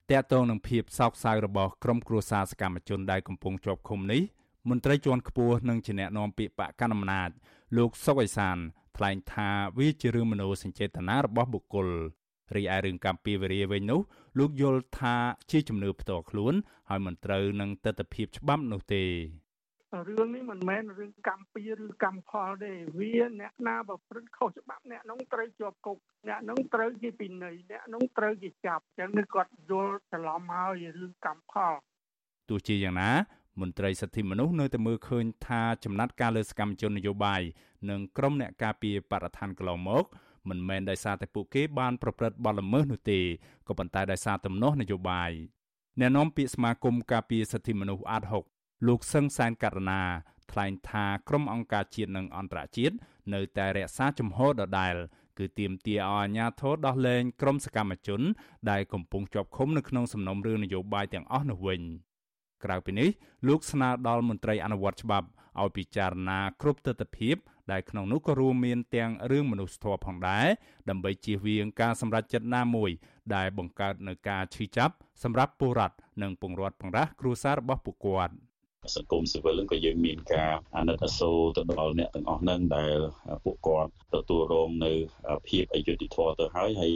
[0.10, 4.22] តកតងនឹងភាពសោកសៅរបស់ក្រុមគ្រួសារសកម្មជនដែលកំពុងជាប់ឃុំនេះ
[4.70, 7.30] មន្ត្រីជាន់ខ្ពស់និងជាអ្នកណែនាំពាក្យបកកណ្ដាលអំណាច
[7.78, 8.58] លោកសុកអេសាន
[8.98, 11.88] ថ្លែងថាវាជារឿងមនោសញ្ចេតនារបស់បុគ្គល
[12.56, 14.02] រីឯរឿងកម្ពុជាវេរាវិញនោះ
[14.40, 15.16] លោកយល់ថា
[15.52, 16.54] ជាជំនឿផ្ទាល់ខ្លួន
[16.90, 19.04] ហើយមិនត្រូវនឹងទស្សនវិជ្ជាច្បាប់នោះទេ
[20.08, 31.74] រឿងនេះមិនមែនរឿងកម្មពីឬកម្មផលទេវាអ្នកណាប្រព្រឹត្តខុសច្បាប់អ្នកនោះត្រូវជាប់គុកអ្នកនោះត្រូវគេពិន័យអ្នកនោះត្រូវគេចាប់អញ្ចឹងនេះគាត់យល់ច្រឡំហើយរឿងកម្មផល
[32.50, 33.12] ទោះជាយ៉ាងណា
[33.62, 37.42] មន្ត្រីសិទ្ធិមនុស្សនៅតែមើលឃើញថាចំណាត់ការលើសកម្មជននយោបាយ
[37.90, 40.06] និងក្រុមអ្នកការពារបរិស្ថានកន្លងមក
[40.50, 43.20] មិនមែនដោយសារតែពួកគេបានប្រព្រឹត្តបទល្មើសនោះទេ
[43.68, 45.32] ក៏ប៉ុន្តែដោយសារទំនាស់នយោបាយ
[46.00, 50.02] អ្នកនាំពាក្យសមាគមការពារសិទ្ធិមនុស្សអាត6 លោកសឹងសែនករណា
[50.52, 52.96] ថ្លែងថាក្រុមអង្គការជាតិនិងអន្តរជាតិ
[53.34, 54.96] នៅតែរក្សាជំហរដដែល
[55.38, 58.22] គឺទាមទារឲ្យអាជ្ញាធរដោះលែងក្រុមសកម្មជន
[58.72, 61.82] ដែលកំពុងជាប់ឃុំនៅក្នុងសំណុំរឿងនយោបាយទាំងអស់នោះវិញ
[62.64, 63.10] ក្រៅពីនេះ
[63.48, 65.28] លោកស្នើដល់មន្ត្រីអនុវត្តច្បាប់
[65.62, 67.32] ឲ្យពិចារណាគ្រប់ទស្សនវិជ្ជា
[67.72, 70.48] ដែលក្នុងនោះក៏រួមមានទាំងរឿងមនុស្សធម៌ផងដែរ
[70.90, 72.92] ដើម្បីជៀសវាងការសម្រេចចិត្តណាមួយ
[73.36, 78.36] ដែលបង្កើតនូវការឈឺចាប់សម្រាប់ពលរដ្ឋនិងពង្រត់បង្រាស់គ្រួសាររបស់ពួកគាត់
[78.96, 82.98] សង្គមស៊ីវិលក៏យើងមានការអាណិតអាសូរទៅដល់អ្នកទាំងអស់ហ្នឹងដែល
[83.44, 84.94] ពួកគាត់ទទួលរងនៅ
[85.48, 86.94] ភាពអយុត្តិធម៌ទៅហើយហើយ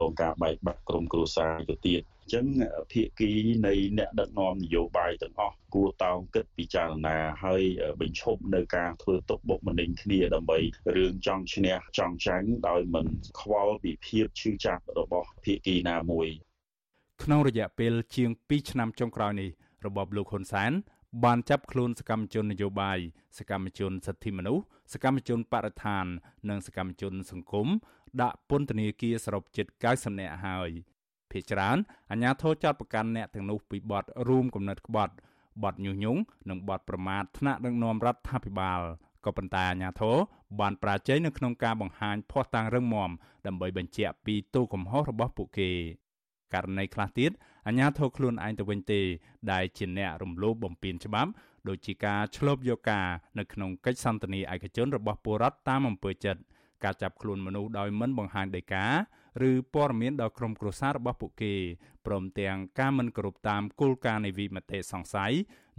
[0.00, 2.46] រងការបែកបាក់ក្រុមគ្រួសារទៅទៀតអញ្ចឹង
[2.92, 3.32] ភាគី
[3.66, 7.62] នៃអ្នកដឹកនាំនយោបាយទាំងអស់គួរតោងគិតពិចារណាហើយ
[8.00, 10.58] បញ្ឈប់នៅការធ្វើទុកបុកម្នេញគ្នាដើម្បី
[10.96, 13.06] រឿងចង់ឈ្នះចង់ចាញ់ដោយមិន
[13.40, 16.28] ខ្វល់ពីភាពឈឺចាប់របស់ភាគីណាមួយ
[17.22, 19.50] ក្នុងរយៈពេលជាង2ឆ្នាំចុងក្រោយនេះ
[19.86, 20.72] របបលោកហ៊ុនសែន
[21.22, 22.98] បានចាប់ខ្លួនសកម្មជននយោបាយ
[23.38, 26.06] សកម្មជនសិទ្ធិមនុស្សសកម្មជនបរិស្ថាន
[26.48, 27.68] និងសកម្មជនសង្គម
[28.22, 30.70] ដាក់ពន្ធនាគារសរុបជិត90នាក់ហើយ
[31.30, 31.78] ភ្នាក់ច្រើន
[32.10, 35.14] អាជ្ញាធរចាត់ប្រកាន់អ្នកទាំងនោះពីបទរួមគំនិតក្បត់
[35.62, 38.80] បទញុះញង់និងបទប្រមាថថ្នាក់ដឹកនាំរដ្ឋាភិបាល
[39.24, 40.16] ក៏ប៉ុន្តែអាជ្ញាធរ
[40.60, 43.10] បានប្រាជ័យនៅក្នុងការបង្ហាញភ័ស្តុតាងរឹងមាំ
[43.46, 45.70] ដើម្បីបញ្ជាក់ពីទោសកំហុសរបស់ពួកគេ
[46.54, 47.30] ករណីខ្លះទៀត
[47.66, 49.00] អាជ្ញាធរខ្លួនឯងទៅវិញទេ
[49.52, 51.30] ដែលជាអ្នករំលោភបំពានច្បាប់
[51.68, 53.06] ដូចជាការឆ្លប់យកការ
[53.38, 56.40] នៅក្នុងកិច្ចសន្ទនាឯកជនរបស់ពលរដ្ឋតាមអំពើចិត្ត
[56.84, 58.86] ការចាប់ខ្លួនមនុស្សដោយមិនបង្ហាញដីកា
[59.48, 61.54] ឬព័ត៌មានដល់ក្រុមគ្រួសាររបស់ពួកគេ
[62.06, 65.32] ព្រមទាំងការមិនគោរពតាមគោលការណ៍នៃវិមតិសង្ស័យ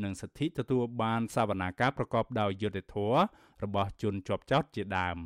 [0.03, 3.17] និងសិទ្ធិទទួលបានសវនាការប្រកបដោយយុត្តិធម៌
[3.63, 5.17] របស់ជនជាប់ចោតជាដើម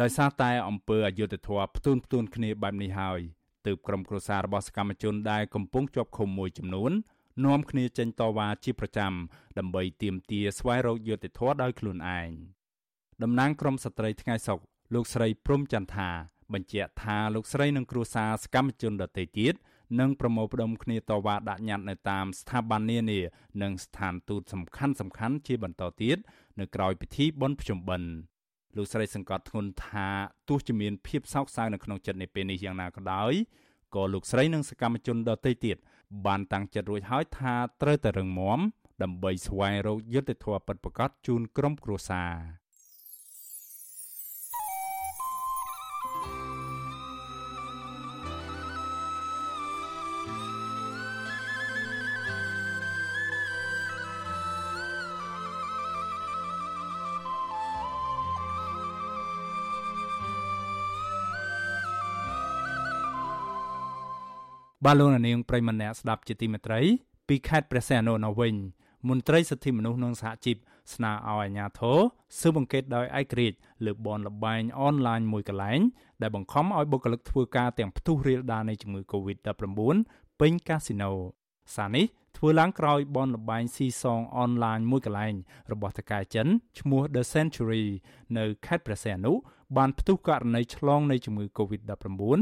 [0.00, 3.20] ដោយសារតែអំពើអយុត្តិធម៌ផ្ទួនផ្ទួនគ្នាបែបនេះហើយ
[3.66, 6.92] ទើបក្រុមគ្រួសាររបស់សកម្មជនដែលកំពុងជាប់ឃុំមួយចំនួន
[7.44, 9.12] នាំគ្នាចេញតវ៉ាជាប្រចាំ
[9.58, 12.30] ដើម្បីទាមទារស្វែងរកយុត្តិធម៌ដោយខ្លួនឯង
[13.22, 14.58] តំណាងក្រមស្ត្រីថ្ងៃសុក
[14.94, 16.08] លោកស្រីព្រំចន្ទថា
[16.52, 19.54] បញ្ជាក់ថាលោកស្រីនិងគ្រួសារសកម្មជនដទៃទៀត
[20.00, 23.20] នឹងប្រមូលផ្ដុំគ្នាតវ៉ាដាក់ញត្តិនៅតាមស្ថាប័ននានា
[23.62, 26.18] និងស្ថានទូតសំខាន់សំខាន់ជាបន្តទៀត
[26.60, 28.10] នៅក្រៅពិធីបុណ្យភ្ជុំបិណ្ឌ
[28.76, 30.08] លោកស្រីសង្កត់ធ្ងន់ថា
[30.48, 33.32] ទោះជាមានភាពសោកសៅនៅក្នុងចិត្តនៃពេលនេះយ៉ាងណាក៏ដោយ
[33.94, 35.76] ក៏លោកស្រីនិងសកម្មជនដទៃទៀត
[36.26, 38.60] បានតាំងចិត្តរួចហើយថាត្រូវតែរឹងមាំ
[39.02, 42.32] ដើម្បីស្វែងរកយុត្តិធម៌ពិតប្រាកដជូនក្រុមគ្រួសារ
[64.88, 66.80] បាទលោកនាងប្រិមម្នាក់ស្ដាប់ជាទីមេត្រី
[67.28, 68.54] ពីខេត្តព្រះសីហនុនៅវិញ
[69.08, 70.56] មន្ត្រីសិទ្ធិមនុស្សនិងសហជីព
[70.94, 71.98] ស្នើឲ្យអាជ្ញាធរ
[72.38, 73.56] ស៊ើបអង្កេតដោយឯករាជ្យ
[73.86, 75.80] លើបនលបែងអនឡាញមួយកន្លែង
[76.22, 79.96] ដែលបង្ខំឲ្យបុគ្គលិកធ្វើការទាំងផ្ទុះរាលដាលនៃជំងឺ Covid-19
[80.40, 81.12] ពេញកាស៊ីណូ
[81.74, 82.06] សារនេះ
[82.36, 85.34] ធ្វើឡើងក្រោយបនលបែងស៊ីសងអនឡាញមួយកន្លែង
[85.72, 86.46] របស់តកែចិន
[86.78, 87.84] ឈ្មោះ The Century
[88.38, 89.32] នៅខេត្តព្រះសីហនុ
[89.76, 92.38] បានផ្ទុះករណីឆ្លងនៃជំងឺ Covid-19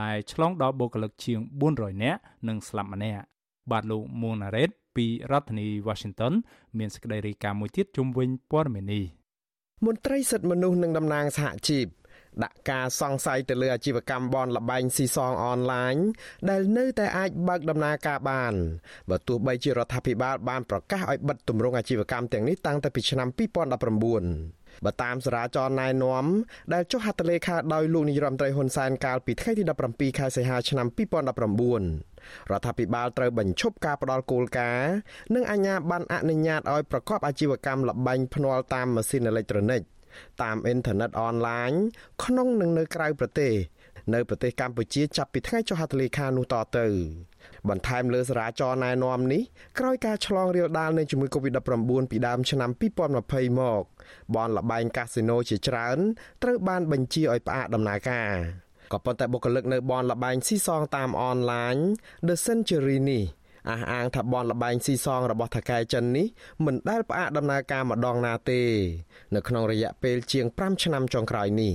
[0.00, 3.22] ដែលឆ្លងដល់បុគ្គលិកជាង400នាក់និងស្លាប់ម្នាក់
[3.70, 6.32] បាទលោកមួងណារ៉េតពីរដ្ឋធានី Washington
[6.78, 9.04] មានសេចក្តីរាយការណ៍មួយទៀតជុំវិញព័ត៌មាននេះ
[9.86, 11.86] មន្ត្រីសិទ្ធិមនុស្សនិងតំណាងសហជីព
[12.42, 15.94] ដាក់ការសង្ស័យទៅលើអាជីវកម្មបនលបែងស៊ីសងអនឡាញ
[16.50, 18.54] ដែលនៅតែអាចបើកដំណើរការបាន
[19.10, 26.24] បើទោះបីជារដ្ឋាភិបាលបានប្រកាសឲ្យបិទទម្រង់អាជីវកម្មទាំងនេះតាំងតែពីឆ្នាំ2019 បើតាមសារាចរណែនាំ
[26.72, 34.90] ដែលចុះហត្ថលេខាដោយលោកនាយរដ្ឋមន្ត្រីហ៊ុនសែនកាលពីថ្ងៃទី17ខែសីហាឆ្នាំ2019រដ្ឋាភិបាលត្រូវបញ្ឈប់ការផ្ដល់គោលការណ៍
[35.34, 39.82] និងអាជ្ញាប័ណ្ណអនុញ្ញាតឲ្យប្រកបអាជីវកម្មលបែងភ្នាល់តាមម៉ាស៊ីនអេឡិចត្រូនិក
[40.42, 41.70] តាមអ៊ីនធឺណិតអនឡាញ
[42.24, 43.52] ក្នុងនិងនៅក្រៅប្រទេស
[44.14, 46.86] នៅប្រទេសកម្ពុជាចាប់ពីថ្ងៃចុះហត្ថលេខានោះតទៅ
[47.68, 49.42] បន្ថែមលើសារាចរណែនាំនេះ
[49.78, 52.70] ក្រោយការឆ្លងរាលដាលនៃជំងឺ Covid-19 ពីដើមឆ្នាំ
[53.16, 53.82] 2020មក
[54.36, 55.98] បនលបែងកាស៊ីណូជាច្រើន
[56.42, 58.34] ត្រូវបានបញ្ជាឲ្យផ្អាកដំណើរការ
[58.92, 61.76] ក៏ប៉ុន្តែបុគ្គលិកនៅបនលបែងស៊ីសងតាមអនឡាញ
[62.28, 63.24] The Century នេះ
[63.70, 66.26] អះអាងថាបនលបែងស៊ីសងរបស់ថកែចិននេះ
[66.64, 68.60] មិនដែលផ្អាកដំណើរការម្ដងណាទេ
[69.34, 71.72] នៅក្នុងរយៈពេលជាង5ឆ្នាំចុងក្រោយនេះ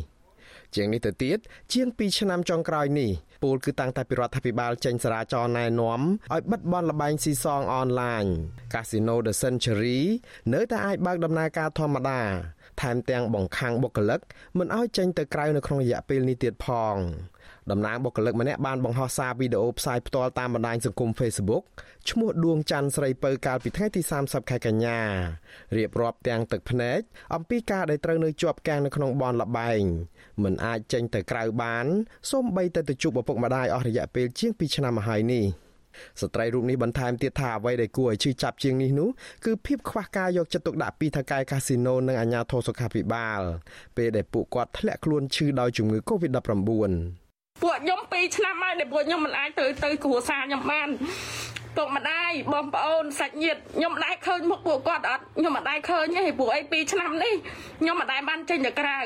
[0.76, 1.38] ជាងនេះទៅទៀត
[1.74, 3.12] ជាង2ឆ្នាំចុងក្រោយនេះ
[3.44, 6.02] ពូលគឺតាំងតែពីរដ្ឋាភិបាលចេញសារាចរណែនាំ
[6.34, 8.26] ឲ្យបិទបនលបែងស៊ីសងអនឡាញ
[8.74, 10.00] Casino The Century
[10.54, 12.22] នៅតែអាចបើកដំណើរការធម្មតា
[12.82, 14.20] ថែមទាំងបង្ខាំងបុគ្គលិក
[14.58, 16.96] មិនឲ្យចេញទៅក្រៅនៅក្នុងរយៈពេលនេះទៀតផង
[17.72, 21.64] តំណាងបុគ្គលិកម្នាក់បានបង្ហោះសារវីដេអូផ្សាយផ្ទាល់តាមបណ្ដាញសង្គម Facebook
[22.10, 25.00] ឈ្មោះដួងច័ន្ទស្រីពៅកាលពីថ្ងៃទី30ខែកញ្ញា
[25.78, 27.00] រៀបរាប់ទាំងទឹកភ្នែក
[27.36, 29.82] អំពីការដែលត្រូវនៅជាប់គាំងនៅក្នុងបនលបែង
[30.44, 31.86] មិនអាចចេញទៅក្រៅបាន
[32.32, 35.46] សូម្បីតែទៅជួបឪពុកម្ដាយអស់រយៈពេលជាង2ឆ្នាំមកហើយនេះ
[36.22, 39.10] ស្ត្រីរូបនេះបន្ថែមទៀតថាអ្វីដែលគួរឲ្យឈឺចាប់ជាងនេះនោះ
[39.46, 43.42] គឺភាពខ្វះការយកចិត្តទុកដាក់ពីថៅកែកាស៊ីណូនិងអាជ្ញាធរសុខាភិបាល
[43.98, 47.23] ពេលដែលពួកគាត់ធ្លាក់ខ្លួនឈឺដោយជំងឺ Covid-19
[47.64, 50.90] ពួកខ្ញុំ2ឆ្នាំហើយដែលពួកខ្ញុំមិនអាចទៅទៅគ្រួសារខ្ញុំបាន
[51.78, 57.34] ពុកម្ដាយបងប្អូនសាច់ញាតិខ្ញុំមិនដែលឃើញមុខពួកគាត់អត់ខ្ញុំមិនដែលឃើញទេពួកអី2ឆ្នាំនេះ
[57.82, 59.00] ខ្ញុំមិនដែលបានចេញទៅក្រៅ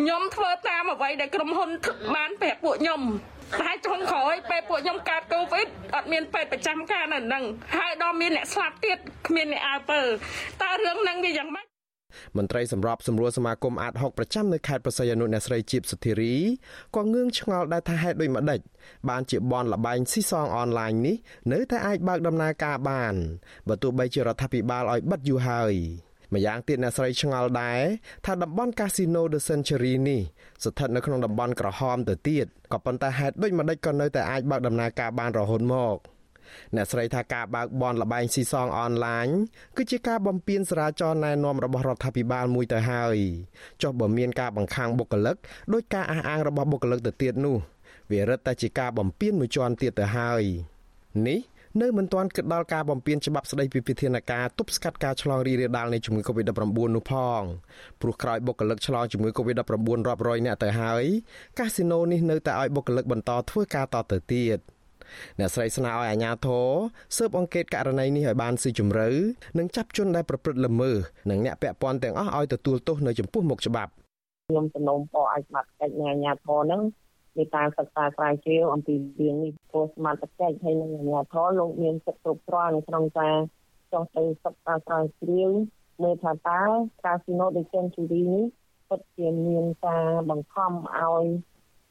[0.00, 1.70] ខ្ញុំធ្វើតាមអ្វីដែលក្រុមហ៊ុន
[2.16, 3.00] បានប្រាប់ពួកខ្ញុំ
[3.60, 7.44] តែចុងក្រោយពេលពួកខ្ញុំកើតកូវីដអត់មានពេទ្យប្រចាំការនៅនឹង
[7.76, 10.00] ហើយដល់មានអ្នកស្លាប់ទៀតគ្មានអ្នកអើពើ
[10.62, 11.69] តើរឿងហ្នឹងវាយ៉ាងម៉េច
[12.36, 16.34] មន្ត្រីសម្របសម្រួលសមាគមអាត60ប្រចាំនៅខេត្តប្រស័យអនុអ្នកស្រីជីបសុធារី
[16.96, 18.60] ក៏ងឿងឆ្ងល់ដែរថាហេតុដូចម្ដេច
[19.08, 21.16] បានជាបនលបែងស៊ីសងអនឡាញនេះ
[21.52, 23.14] នៅតែអាចបើកដំណើរការបាន
[23.68, 25.74] បើទោះបីជារដ្ឋាភិបាលឲ្យបិទយូរហើយ
[26.34, 27.80] ម្យ៉ាងទៀតអ្នកស្រីឆ្ងល់ដែរ
[28.26, 30.20] ថាតំបន់ Casino The Century នេះ
[30.64, 35.96] ស្ថិតនៅក្នុងតំបន់ក្រហមទៅទៀតក៏ប៉ុន្តែហេតុដូចម្ដេចក៏នៅតែអាចបើកដំណើរការបានរហូតមក
[36.76, 39.26] អ្នកស្រីថាការបើកបនលបែងស៊ីសងអនឡាញ
[39.76, 43.16] គឺជាការបំពេញសារាចរណែនាំរបស់រដ្ឋាភិបាលមួយទៅហើយ
[43.82, 45.36] ចុះបើមានការបង្ខាំងបុគ្គលិក
[45.72, 47.56] ដោយការអះអាងរបស់បុគ្គលិកទៅទៀតនោះ
[48.10, 50.42] វារឹតតែជាការបំពេញមួយជាន់ទៀតទៅហើយ
[51.28, 51.40] នេះ
[51.80, 56.62] នៅមិនទាន់គិតដល់ការបំពេញច្បាប់ស្តីពីវិធានការទប់ស្កាត់ការឆ្លងរីករាលដាលនៃជំងឺ Covid-19
[56.96, 57.42] នោះផង
[58.00, 59.58] ព្រោះក្រោយបុគ្គលិកឆ្លងជំងឺ Covid-19
[60.08, 61.04] រាប់រយនាក់ទៅហើយ
[61.58, 64.58] កាស៊ីណូនេះនៅតែឲ្យបុគ្គលិកបន្តធ្វើការតទៅទៀត
[65.38, 66.66] អ្នកស្រីស្នើឲ្យអាជ្ញាធរ
[67.16, 69.08] ស៊ើបអង្កេតករណីនេះឲ្យបានស៊ីជម្រៅ
[69.58, 70.96] និងចាប់ជនដែលប្រព្រឹត្តល្មើស
[71.30, 73.90] និងអ្នកពាក់ព័ន្ធទាំងអស់ឲ្យទទួលទោសនៅចំពោះមុខច្បាប់
[74.48, 76.82] ខ្ញុំសំណូមពរឲ្យស្មាត់កិច្ចនៃអាជ្ញាធរនឹង
[77.38, 83.36] នៃការសិក្សាស្រាវជ្រាវអំពីរឿងនេះព្រោះសមត្ថកិច្ចហើយនឹងអាជ្ញាធរលោកមានសិទ្ធិគ្រប់គ្រាន់ក្នុងការ
[83.92, 85.50] ចុះទៅសិក្សាស្រាវជ្រាវ
[86.02, 86.62] មើលថាតើ
[87.04, 88.44] កាស៊ីណូដូចសេនជូរីនេះ
[88.88, 91.24] ពិតជាមានការបង្ខំឲ្យ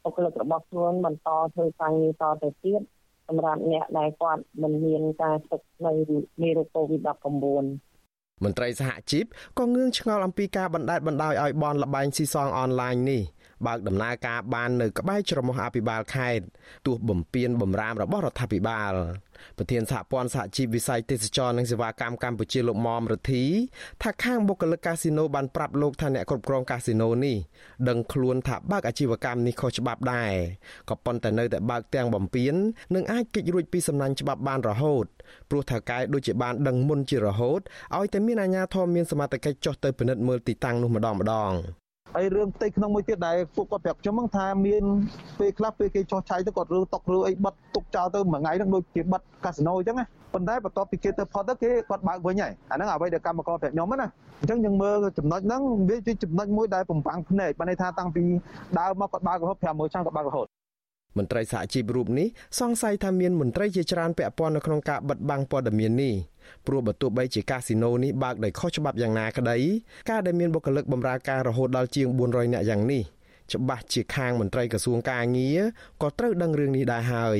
[0.03, 2.81] បុគ្គលិករបស់ខ្លួនបន្តធ្វើការងារតទៅទៀត
[3.29, 5.93] សម្រាប់អ្នកដែលគាត់មិនមានការស្ទឹកនៅ
[6.41, 7.25] មេរោគ COVID-19
[8.43, 9.25] មន្ត្រីសហជីព
[9.59, 13.21] ក៏ងឿងឆ្ងល់អំពីការបណ្តែតបណ្តោយឲ្យបនលបែងស៊ីសងអនឡាញនេះ
[13.67, 16.45] បើកដំណើរការបាននៅក្បែរច្រមុះអភិបាលខេត្ត
[16.85, 18.93] ទោះបំពេញបំរាមរបស់រដ្ឋាភិបាល
[19.57, 23.43] ប្រធានសហព័ន្ធសហជីពវិស័យទេសចរនិងសេវាកម្មកម្ពុជាលោកមុំរទ្ធី
[24.03, 27.37] ថាខាងបុគ្គលិកកាស៊ីណូបានប្រាប់លោកថាអ្នកគ្រប់គ្រងកាស៊ីណូនេះ
[27.89, 30.33] ដឹងខ្លួនថាបើកអាជីវកម្មនេះខុសច្បាប់ដែរ
[30.89, 32.53] ក៏ប៉ុន្តែនៅតែបើកទាំងបំពេញ
[32.95, 35.05] និងអាចគេចរួចពីសំណាញ់ច្បាប់បានរហូត
[35.49, 37.61] ព្រោះថាកែដូចជាបានដឹងមុនជារហូត
[37.97, 41.51] ឲ្យតែមានអាជ្ញាធរមានសមត្ថកិច្ចចុះទៅពិនិត្យមើលទីតាំងនោះម្ដងម្ដង
[42.15, 44.83] ហើយរឿងផ្ទៃក្នុងមួយទៀតដែលពួកគាត់ប្រាប់ខ្ញុំហ្នឹងថាមាន
[45.39, 54.07] ពេលខ្លះពេលគេចោះឆាយទៅគាត់រើតុករើអីបិទទុកចោលទៅមួយថ្ងៃហ្នឹងដូចជាបិទកាស៊ីណូអញ្ចឹងណាប៉ុន្តែបន្ទាប់ពីគេទៅផុតទៅគេគាត់បើកវិញហើយអាហ្នឹងអ្វីដែលកម្មករប្រាប់ខ្ញុំណា
[54.39, 58.23] អញ្ចឹងយើងមើលចំណុចហ្នឹងវាជាចំណុចមួយដែលបំផាំងភ្នែកបានន័យថាតាំងពី
[58.79, 60.47] ដើមមកគាត់បើករហូត5 1ឆ្នាំគាត់បើករហូត
[61.17, 62.27] មន្ត្រីសហជីពរូបនេះ
[62.59, 66.13] សង្ស័យថាមានមន្ត្រីជាច្រើនពាក់ព័ន្ធនៅក្នុងការបិទបាំងព័ត៌មាននេះ
[66.67, 69.57] ព្រោះបើទោះបីជាកាស៊ីណូនេះបើកដោយខុសច្បាប់យ៉ាងណាក្តី
[70.09, 73.03] ការដែលមានបុគ្គលិកបម្រើការរហូតដល់ជាង400នាក់យ៉ាងនេះ
[73.53, 75.59] ច្បាស់ជាខាងមន្ត្រីក្រសួងការងារ
[76.01, 77.39] ក៏ត្រូវដឹងរឿងនេះដែរហើយ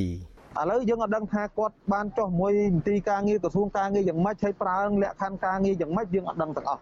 [0.60, 6.82] ឥឡូវយើងអត់ដឹងថាគាត់បានចុះមួយមន្ទីរការងារក្រសួងការងារយ៉ាងម៉េចហើយប្រើលក្ខខណ្ឌការងារយ៉ាងម៉េចយើងអត់ដឹងទាំងអស់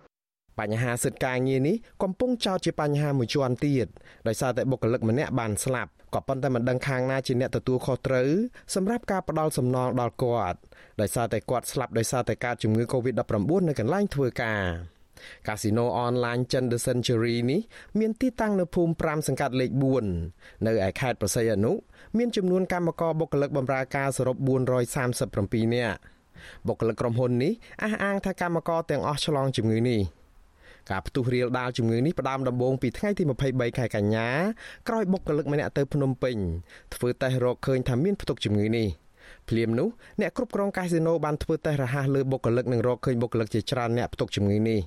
[0.59, 3.87] បញ្ហាសិទ្ធិការងារនេះកំពុងចោទជាបញ្ហាមួយជាន់ទៀត
[4.27, 8.29] ដោយសារតែបុគ្គលិកម្នាក់បានស្លាប់ក៏ប៉ុន្តែមិនដឹងខាងណាជាអ្នកទទួលខុសត្រូវ
[8.75, 10.59] សម្រាប់ការផ្ដាល់សំណងដល់គាត់
[11.01, 13.33] ដោយសារតែគាត់ស្លាប់ដោយសារតែការជំងឺ Covid-19
[13.67, 14.61] នៅកន្លែងធ្វើការ
[15.47, 17.61] កាស៊ីណូអនឡាញចិន The Century នេះ
[17.99, 19.71] មានទីតាំងនៅភូមិ5សង្កាត់លេខ
[20.19, 21.73] 4នៅឯខេត្តប្រស័យអនុ
[22.17, 24.35] មានចំនួនកម្មករបុគ្គលិកបម្រើការសរុប
[25.05, 25.97] 437នាក់
[26.67, 27.53] បុគ្គលិកក្រុមហ៊ុននេះ
[27.83, 30.01] អះអាងថាកម្មករទាំងអស់ឆ្លងជំងឺនេះ
[30.89, 34.27] ការផ្ទុះរាលដាលជំងឺនេះផ្ដើមដំបូងពីថ្ងៃទី23ខែកញ្ញា
[34.87, 36.37] ក្រោយបុគ្គលិកម្នាក់ទៅភ្នំពេញ
[36.95, 38.87] ធ្វើតេស្តរកឃើញថាមានផ្ទុកជំងឺនេះ
[39.49, 39.89] ភ្លាមនោះ
[40.21, 44.79] អ្នកគ្រប់គ្រងកាស៊ីណូបានធ្វើតេស្តរហ័សលើបុគ្គលិកនិងរកឃើញបុគ្គលិកជាច្រើនអ្នកផ្ទុកជំងឺនេះ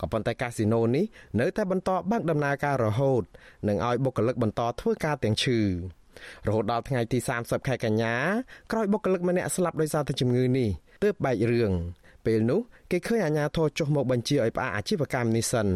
[0.00, 1.04] ក៏ប៉ុន្តែកាស៊ីណូនេះ
[1.40, 3.22] នៅតែបន្តបើកដំណើរការរហូត
[3.68, 5.58] និងឲ្យបុគ្គលិកបន្តធ្វើការទាំងឈឺ
[6.46, 8.14] រហូតដល់ថ្ងៃទី30ខែកញ្ញា
[8.72, 10.68] ក្រោយបុគ្គលិកម្នាក់ស្លាប់ដោយសារតែជំងឺនេះ
[11.04, 11.72] ទើបបែករឿង
[12.26, 12.60] ពេលនោះ
[12.90, 15.68] គេឃើញអាជ្ញាធរចុះមកបញ្ជាឲ្យផ្អាកអាជីវកម្មនេះសិន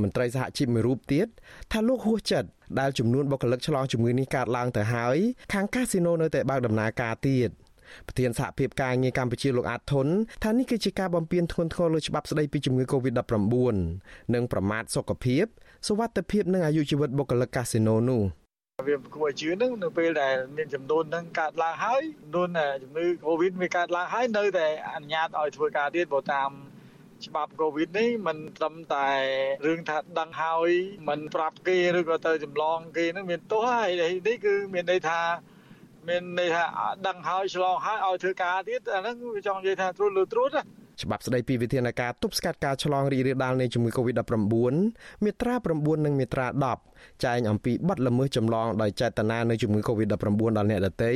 [0.00, 1.26] មន្ត្រីសហជីពមួយរូបទៀត
[1.72, 2.48] ថាលោកហួសចិត្ត
[2.80, 5.18] ដែលចំនួនបុគ្គលិកឆ្លងជំងឺនេះកើតឡើងទៅហើយ
[5.52, 7.50] ខាងកាស៊ីណូនៅតែបើកដំណើរការទៀត
[8.06, 10.06] ប្រធានសហភាពការងារកម្ពុជាលោកអាតធុន
[10.44, 13.74] ថានេះគឺជាការបំពានធ្ងន់ធ្ងរលើច្បាប់ស្តីពីជំងឺ Covid-19
[14.34, 15.44] និងប្រមាថសុខភាព
[15.88, 18.22] សុវត្ថិភាពនិងអាយុជីវិតបុគ្គលិកកាស៊ីណូនោះ។
[18.87, 22.49] វាគួរឲ្យជឿនឹងនៅពេលដែលមានចំនួនហ្នឹងកើតឡើងហើយចំនួន
[22.83, 26.49] ជំងឺ Covid វាកើតឡើងហើយនៅតែអនុញ្ញាតឲ្យធ្វើការទៀតព្រោះតាម
[27.25, 29.07] ច្បាប់ Covid នេះมันត្រឹមតែ
[29.65, 30.69] រឿងថាដឹងហើយ
[31.07, 33.89] มันប្រាប់គេឬក៏ទៅចម្លងគេនឹងមានទោសហើយ
[34.27, 35.21] នេះគឺមានន័យថា
[36.07, 36.63] មានន័យថា
[37.07, 40.63] ដឹងហើយឆ្លងហើយឲ្យធ្វើការទៀតអាហ្នឹងវាចង់និយាយថាត្រួតលើត្រួតណា
[41.02, 44.74] ច្បាប់ស្តីពីវិធានការទប់ស្កាត់ការឆ្លងរីករាលដាលនៃជំងឺ Covid-19
[45.24, 46.46] មាត្រា9និងមាត្រា
[46.84, 50.14] 10ចែងអំពីបទល្មើសចម្លងដោយចេតនានៃជំងឺ Covid-19
[50.56, 51.12] ដល់អ្នកដទៃ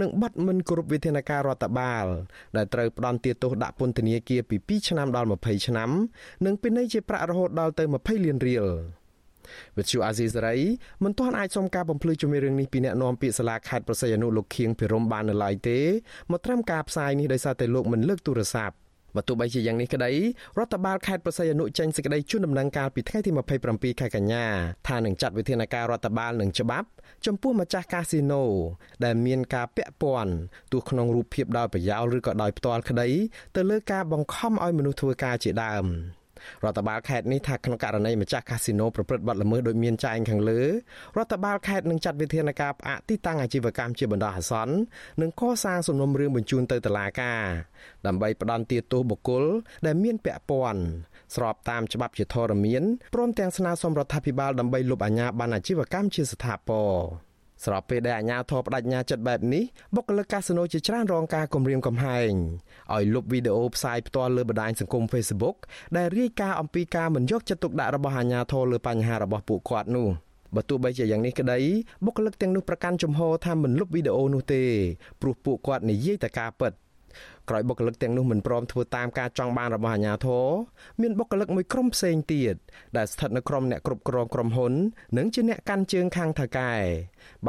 [0.00, 2.06] និងបទមិនគោរពវិធានការរដ្ឋបាល
[2.56, 5.90] ដែលត្រូវផ្ដន្ទាទោសដាក់ពន្ធនាគារពី2ឆ្នាំដល់20ឆ្នាំ
[6.46, 8.66] និងពិន័យជាប្រាក់រហូតដល់ទៅ20លានរៀល
[9.76, 10.56] វិទ្យុអាស៊ីសេរី
[11.04, 15.78] មិនទាន់អាចសុំការបំភ្លឺជំរឿងនេះពីអ្នកនាំពាក្យសាលាខេត្តប្រស័យអនុលោកខៀងភិរមបាននៅឡើយទេ
[16.30, 18.76] មកត្រឹមការផ្សាយនេះដោយសារតែលោកមិនលើកទូរស័ព្ទ
[19.16, 20.12] បើទោះបីជាយ៉ាងនេះក្តី
[20.58, 23.30] រដ្ឋបាលខេត្តប្រស័យអនុចេញសេចក្តីជូនដំណឹងកាលពីថ្ងៃទី
[23.66, 24.44] 27ខែកញ្ញា
[24.88, 26.88] ថានឹងចាត់វិធានការរដ្ឋបាលនឹងច្បាប់
[27.26, 28.42] ចំពោះម្ចាស់កាស៊ីណូ
[29.04, 30.34] ដែលមានការពាក់ព័ន្ធ
[30.72, 33.08] ទោះក្នុងរូបភាពដោយប្រយោលឬក៏ដោយផ្ទាល់ក្តី
[33.56, 35.86] ទៅលើការបង្ខំឲ្យមនុស្សធ្វើការជាដើម។
[36.64, 40.60] រដ្ឋបាលខេត្តនេះថាក្នុងករណីម្ចាស់កាស៊ីណូប្រព្រឹត្តបទល្មើសដោយមានចែងខាងលើ
[41.16, 44.74] រដ្ឋបាលខេត្តនឹងចាត់វិធានការផ្អាកទីតាំងអាជីវកម្មជាបណ្ដោះអាសន្ន
[45.20, 47.42] និងកសាងសំណុំរឿងបញ្ជូនទៅតុលាការ
[48.06, 49.44] ដើម្បីផ្ដន្ទាទោសបុគ្គល
[49.86, 50.82] ដែលមានពាក់ព័ន្ធ
[51.34, 52.82] ស្របតាមច្បាប់ជាធរមាន
[53.14, 57.29] ព្រមទាំងស្នើសុំរដ្ឋាភិបាលដើម្បីលុបអាជ្ញាប័ណ្ណអាជីវកម្មជាស្ថាពរ
[57.64, 62.32] ស្របពេលដែលអាជ្ញាធរបដិញ្ញាចិត្តបែបនេះបុគ្គលិកកាស៊ីណូជាច្រើនរងការគំរាមកំហែង
[62.94, 65.56] ឲ្យលុបវីដេអូផ្សាយផ្ទាល់លើបណ្ដាញសង្គម Facebook
[65.96, 70.08] ដែលរាយការណ៍អំពីការមិនយកចិត្តទុកដាក់របស់អាជ្ញាធរលើបញ្ហារបស់ពួកគាត់នោះ
[70.54, 71.58] បើទោះបីជាយ៉ាងនេះក្តី
[72.04, 74.62] បុគ្គលិកទាំងនោះប្រកាន់ជំហរថាមិនលុបវីដេអូនោះទេ
[75.20, 76.72] ព្រោះពួកគាត់និយាយតែការពិត។
[77.48, 80.46] ក្រោយបុគ្គលិកទាំងនោះមិនព្រមធ្វើតាមការចង់បានរបស់អាជ្ញាធរ
[81.00, 82.54] មានបុគ្គលិកមួយក្រុមផ្សេងទៀត
[82.96, 84.72] ដែលស្ថិតនៅក្រុមអ្នកគ្រប់គ្រងក្រុមហ៊ុន
[85.18, 86.72] និងជាអ្នកកាន់ជើងខាងថៅកែ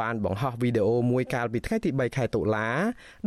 [0.00, 2.68] បានបង្ហោះវីដេអូមួយកាលពីថ្ងៃទី3ខែតុលា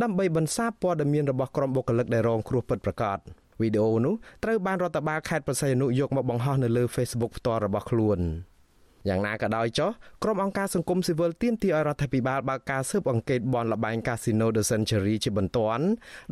[0.02, 3.18] ដើម្បីបន្សាបព័ត៌មានរបស់ក្រុមបុគ្គលិកដែលរងគ្រោះពិតប្រាកដ
[3.60, 4.14] វីដេអូនោះ
[4.44, 8.20] ត្រូវបានរដ្ឋបាលខេត្តប្រស័យអនុយកមកបង្ហោះនៅលើ Facebook ផ្ទាល់របស់ខ្លួន។
[9.08, 9.90] យ៉ាងណាក៏ដោយចុះ
[10.22, 15.84] ក្រុមអង្គការសង្គមស៊ីវិលទាមទារឲ្យរដ្ឋាភិបាលបើកការស៊ើបអង្កេតបនលបែងកាស៊ីណូ The Century ជាបន្ទាន់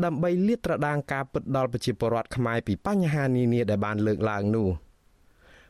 [0.05, 4.69] ដើម្បីលាតត្រដាងការពិតដល់ប្រជាពលរដ្ឋខ្មែរពីបញ្ហានានាដែលបានលើកឡើងនោះ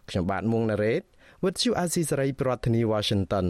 [0.09, 1.03] ខ្ញុំបាទមុងណារ៉េត
[1.45, 3.47] វិទ្យុអាស៊ីសេរីប្រធានាធិបតី Washington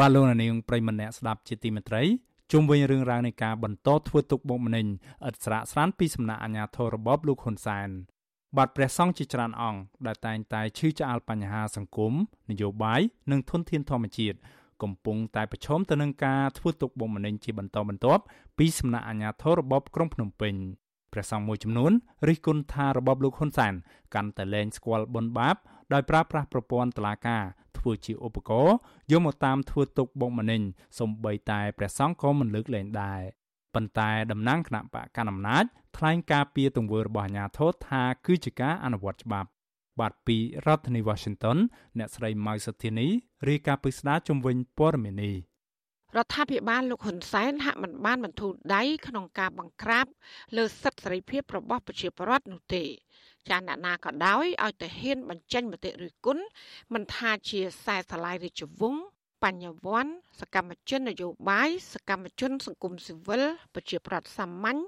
[0.00, 2.02] បាទលោកនាងប្រិមម្នាក់ស្ដាប់ជាទីមេត្រី
[2.52, 4.86] ជុំវិញរឿងរ៉ាវនៃការបន្តធ្វើទុកបុកម្នេញ
[5.28, 7.88] ឥតស្រាកស្រានពីសំណាក់អាជ្ញាធររបបលោកហ៊ុនសែន
[8.56, 12.12] បាទព្រះសង្ឃជាច្រើនអង្គដែលតែងតែឈឺឆ្អាលបញ្ហាសង្គម
[12.50, 14.38] នយោបាយនិងធនធានធម្មជាតិ
[14.82, 18.22] កំពុងតែប្រឈមទៅនឹងការធ្វើទុកបុកម្នេញជាបន្តបន្ទាប់
[18.58, 20.54] ពីសំណាក់អាជ្ញាធររបបក្រុងភ្នំពេញ
[21.12, 21.92] ព្រះសង្ឃមួយចំនួន
[22.28, 23.74] រិះគន់ថារបបលោកហ៊ុនសែន
[24.14, 25.56] កាន់តែលែងស្គាល់បុណ្យបាប
[25.92, 27.44] ដោយប្រើប្រាស់ប្រព័ន្ធតុលាការ
[27.80, 28.76] ធ្វើជាឧបករណ៍
[29.10, 30.62] យកមកតាមធ្វើទុកបុកម្នេញ
[30.98, 33.20] សំបីតែព្រះសង្ឃក៏មិនលើកលែងដែរ
[33.74, 35.64] ប៉ុន្តែតំណាងគណៈបកកណ្ដាលអំណាច
[35.96, 39.48] ថ្លែងការពីទង្វើរបស់អាជ្ញាធរថាគឺជាការអនុវត្តច្បាប់
[40.00, 41.58] បាទពីរដ្ឋធានី Washington
[41.98, 43.06] អ្នកស្រីម៉ៅសុធានី
[43.48, 45.36] រាយការណ៍ពីស្ដារជំវិញព័ត៌មាននេះ
[46.16, 50.06] រដ្ឋាភិបាលលោកហ៊ុនសែនហាក់មិនបានបន្ធូរដៃក្នុងការបង្ក្រាប
[50.56, 52.84] លើសិទ្ធិសេរីភាពរបស់ប្រជាពលរដ្ឋនោះទេ
[53.48, 56.44] ចាអ្នកណាក៏ដោយឲ្យតែហ៊ានបញ្ចេញមតិរិះគន់
[56.92, 59.02] មិនថាជាខ្សែស្រឡាយរាជវង្ស
[59.44, 63.42] បញ្ញវន្តសកម្មជននយោបាយសកម្មជនសង្គមស៊ីវិល
[63.74, 64.78] ប្រជាប្រដ្ឋសាមញ្ញ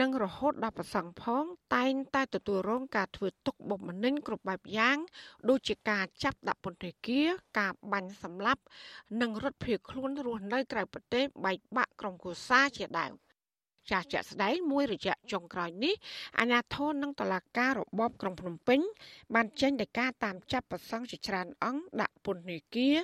[0.00, 1.44] និងរហូតដល់ប្រសង់ផង
[1.74, 4.96] តែងតែទទួលរងការធ្វើទុកបុកម្នេញគ្រប់បែបយ៉ាង
[5.48, 7.28] ដូចជាការចាប់ដាក់ពន្ធនាគារ
[7.58, 8.62] ការបាញ់សម្លាប់
[9.20, 13.12] និងរត់ភៀសខ្លួនរស់នៅក្រៅប្រទេសបែកបាក់ក្រុមគូសាជាដើម
[13.90, 15.94] ចាស់ជាក់ស្ដែងមួយរយៈចុងក្រោយនេះ
[16.38, 18.80] អាជ្ញាធរនិងតុលាការរបបក្រុងភ្នំពេញ
[19.34, 22.96] បានចេញដីកាតាមចាប់ប្រសង់ជាច្រើនអង្គដាក់ពន្ធនាគារ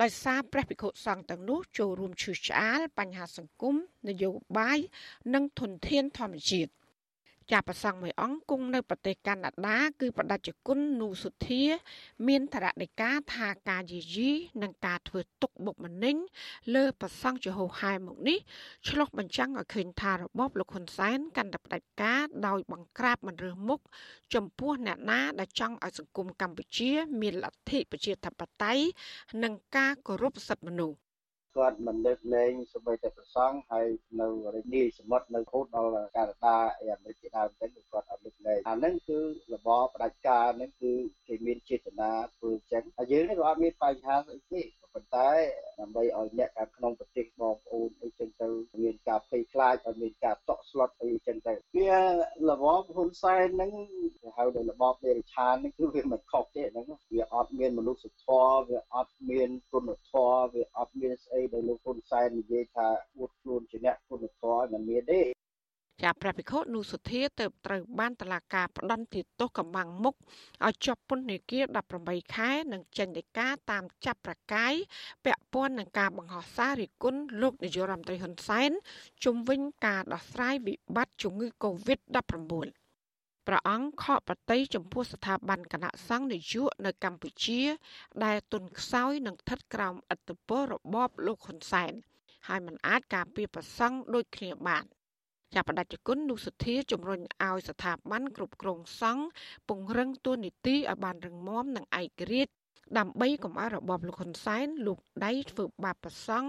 [0.00, 3.74] ដោយសារព្រះភិក្ខុសង្ឃទាំងនោះចូលរួមឈឺឆ្អាលបញ្ហាសង្គម
[4.08, 4.78] នយោបាយ
[5.34, 6.77] និងធនធានធម្មជាតិ
[7.52, 11.64] ចាប្រសង់មួយអង្គគង់នៅប្រទេសកាណាដា គឺបដិជគុណនូសុធា
[12.28, 14.30] មានធរណិកាថាការយាយី
[14.62, 16.16] និងការធ្វើទុកបុកម្នេញ
[16.74, 18.38] លើប្រសង់ជាហោហែមកនេះ
[18.88, 23.80] ឆ្លុះបញ្ចាំងឲ្យឃើញថារបបលោកហ៊ុនសែនកាន់តែផ្ដាច់ការដោយបង្ក្រាបមិនរើសមុខ
[24.34, 26.90] ចំពោះអ្នកណាដែលចង់ឲ្យសង្គមកម្ពុជា
[27.20, 28.84] មានលទ្ធិប្រជាធិបតេយ្យ
[29.42, 30.98] និងការគោរពសិទ្ធិមនុស្ស
[31.56, 33.86] គាត់មិនលើកលែងសម្បីតែប្រសង់ហើយ
[34.20, 39.20] នៅរាជនីសមុទ្រនៅហូតដល់កាណាដាអីអាមេរិកជាដើមទៅគាត់អត់លើកលែងអាហ្នឹងគឺ
[39.54, 40.92] របបផ្ដាច់ការហ្នឹងគឺ
[41.28, 44.62] គេមានចេតនាធ្វើអញ្ចឹងហើយយើងនេះក៏អត់មានបញ្ហាស្អីទេ
[44.98, 45.32] ប៉ុន្តែ
[45.80, 48.48] ដើម្បីឲ្យអ្នកខាងក្នុងប្រទេសបងប្អូនអីចឹងទៅ
[48.82, 51.92] មានការភ័យខ្លាចឲ្យមានការតក់ស្លុតអីចឹងទៅវា
[52.46, 52.62] របប
[52.96, 53.70] ហ៊ុនសែនហ្នឹង
[54.22, 65.20] គេហៅថារបបដេរឆានហ្នឹងគឺវាមិនខុសទេហ្នឹងវាអត់មានមនុស្សធម៌វាអត់មានគុណធម៌វាអត់មានស្អីដែលលោកហ៊ុនសែននិយាយថាអួតខ្លួនជាអ្នកគុណធម៌មិនមានទេ
[66.02, 70.14] ចាព្រះភិក្ខុនុសុធាទៅត្រូវបានតឡាការផ្ដន្ទាទោសកំបាំងមុខ
[70.66, 71.64] ឲ្យជាប់ពន្ធនាគារ
[71.98, 74.72] 18ខែនិងចេញដីកាតាមចាប់ប្រកាយ
[75.24, 78.70] ពាក់ព័ន្ធនឹងការបង្ហោះសាររិគុណលោកនាយរដ្ឋមន្ត្រីហ៊ុនសែន
[79.24, 82.88] ជំវិញការដោះស្រាយវិបត្តិជំងឺ Covid-19
[83.46, 87.60] ព្រះអង្គខកប្រតិយចំពោះស្ថាប័នគណៈសង្ឃនយោបាយនៅកម្ពុជា
[88.24, 91.92] ដែលទុនខ្សោយនិងស្ថិតក្រោមឥទ្ធិពលរបបលោកហ៊ុនសែន
[92.48, 94.84] ហើយមិនអាចការពារប្រសង់ដូចគ្នាបាន
[95.54, 99.24] ចាប់បដិជគុណនុសុធាជំរុញឲ្យស្ថាប័នគ្រប់គ្រងសង្ឃ
[99.68, 102.52] ពង្រឹងទួនាទីឲ្យបានរឹងមាំនិងឯករាជ្យ
[102.98, 106.48] ដើម្បីកុំឲ្យរបបលោកហ៊ុនសែនលូកដៃធ្វើបាបប្រសង់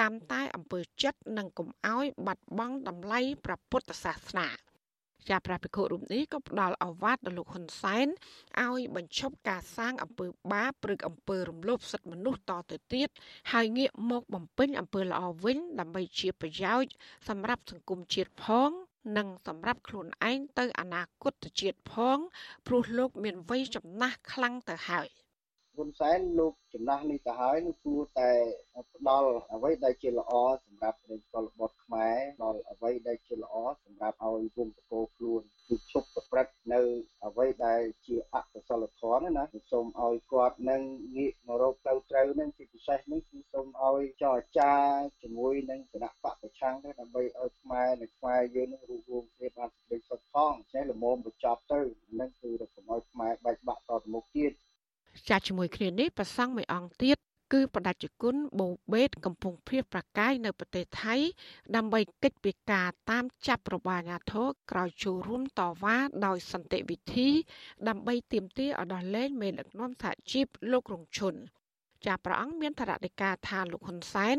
[0.00, 4.48] តាមតែអំពើចិត្តនិងកុំឲ្យបាត់បង់តម្លៃព្រះពុទ្ធសាសនា
[5.28, 8.06] ជាព្រះភិក្ខុរូបនេះក៏ផ្ដល់អាវាតដល់លោកហ៊ុនសែន
[8.62, 13.08] ឲ្យបញ្ឈប់ការសាងអំពើបាបព្រឹកអំពើរំលោភសិទ្ធិមនុស្សតទៅទៀត
[13.52, 16.92] ហើយងាកមកបំពេញអំពើល្អវិញ ដើម្បីជាប្រយោជន៍
[17.28, 18.70] សម្រាប់សង្គមជាតិផង
[19.16, 22.18] និងសម្រាប់ខ្លួនឯងទៅអនាគតជាតិផង
[22.66, 25.08] ព្រោះលោកមានវ័យចំណាស់ខ្លាំងទៅហើយ។
[25.78, 28.30] ហ៊ុនសែនលោកចំណាស់នេះទៅហើយនឹងគួរតែ
[28.94, 30.32] ផ្ដល់អ្វីដែលជាល្អ
[30.66, 33.54] សម្រាប់ប្រជាពលរដ្ឋខ្មែរដល់អ្វីដែលជាល្អ
[33.84, 36.80] សម្រាប់ឲ្យវងតកោខ្លួនគឺឈប់ប្រព្រឹត្តនៅ
[37.26, 40.82] អ្វីដែលជាអកុសលធម៌ណាសូមឲ្យគាត់នឹង
[41.16, 44.72] ងាកមករកទៅត្រូវនឹងជាពិសេសនេះគឺសូមឲ្យចរចា
[45.22, 51.80] ជាមួយនឹងគណៈបកប្រឆាំងទៅដើម្បីឲ្យខ្មែរនិងខ្មែរយើងនឹងរួមរួមគ្នាបានសេចក្តីសុខផងចេះល្មមបញ្ចប់ទៅ
[52.20, 54.52] នឹងគឺកុំឲ្យខ្មែរបែកបាក់តទៅមុខទៀត
[55.28, 57.16] ចាស់ជាមួយគ្នានេះប្រសង់មួយអង្គទៀត
[57.52, 61.16] គឺបដិជគុណបូបេតកំពុងភៀសប្រកាយនៅប្រទេសថៃ
[61.76, 65.96] ដើម្បីកិច្ចពិការតាមចាប់របអាញាធរក្រោយចូលរួមតវ៉ា
[66.26, 67.28] ដោយសន្តិវិធី
[67.88, 71.34] ដើម្បីទាមទារឲ្យដោះលែងមេដឹកនាំសហជីពលោករងឈុន
[72.06, 74.36] ចាព្រះអង្គមានថ្នាក់ដឹកការថាលោកហ៊ុនសែន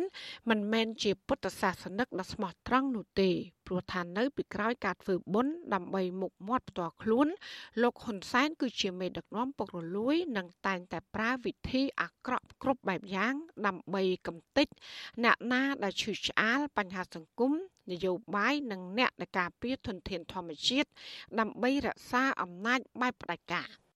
[0.49, 3.30] មិនមែនជាពុទ្ធសាសនិកដ៏ស្មោះត្រង់នោះទេ
[3.68, 7.28] ព្រោះថានៅពីក្រោយការធ្វើបុណ្យដើម្បីមុខមាត់ផ្ទាល់ខ្លួន
[7.82, 13.34] លោកហ៊ុនសែនគឺជាមេដឹកនាំពុករលួយនិងតែងតែប្រើវិធីអាក្រក់គ្រប់បែបយ៉ាង
[13.68, 14.68] ដើម្បីកំទេច
[15.24, 17.51] អ្នកណាដែលឈឺឆ្អាលបញ្ហាសង្គម
[17.91, 20.89] នយោបាយនិងអ្នកដែលការពារធនធានធម្មជាតិ
[21.39, 23.70] ដើម្បីរក្សាអំណាចបែបផ្ដាច់ការ។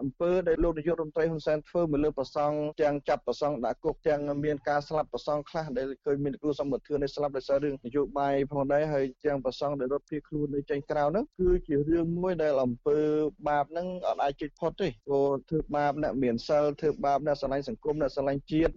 [0.00, 12.98] អំពើដែលលោកនាយករដ្ឋមន្ត្រីហ៊ុនសែនធ្វើមកលើប្រសង់ទាំងចាប់ប្រសង់ដាក់គុកទាំងមានការស្លាប់ប្រសង់ខ្លះដែលឃើញមានគ្រូសម្បត្តិនេះស្លាប់ដោយសាររឿងនយោបាយផងដែរហើយទាំងប្រសង់ដែលរត់ភៀសខ្លួននៅចេញក្រៅហ្នឹងគឺជារឿងមួយដែលអំពើ
[13.48, 18.72] បាបហ្នឹងអត់អាចជិះផុតទេព្រោះធ្វើបាបអ្នកមានសិលធ្វើបាបអ្នកស្រឡាញ់សង្គមអ្នកស្រឡាញ់ជាតិ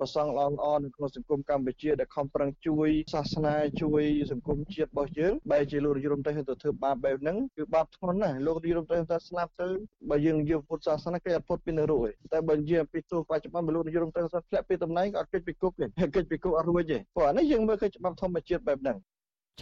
[0.00, 9.68] ប្រសង់ល្អល្អនៅក្នុងសង្គមកម្ពុជាដែលខំប្រឹងជួយសាសនាជួយសង្គមជាតិរបស់យើងបែរជាលោកនាយករដ្ឋមន្ត្រីហ៊ុនទៅធ្វើបាបបែបហ្នឹងគឺបាបធ្ងន់ណាស់លោកនាយករដ្ឋមន្ត្រីហ៊ុនស្លាប់ទៅ
[10.10, 18.98] បើយើងនិយាយពុទ្ធសាសនាគេអត់ផុតពីនរកទេតែបើនិយាយពីទោសបច្ចុប្បន្នបលោកនាយករដ្ឋមន្ត្រីធ្លាក់ពីតំណែងក៏អត់គេចពីគុកទេគេចពីគុកអត់រួចទេព្រោះអានេះយើងមើលឃើញច្បាប់ធម្មជាតិបែបហ្នឹង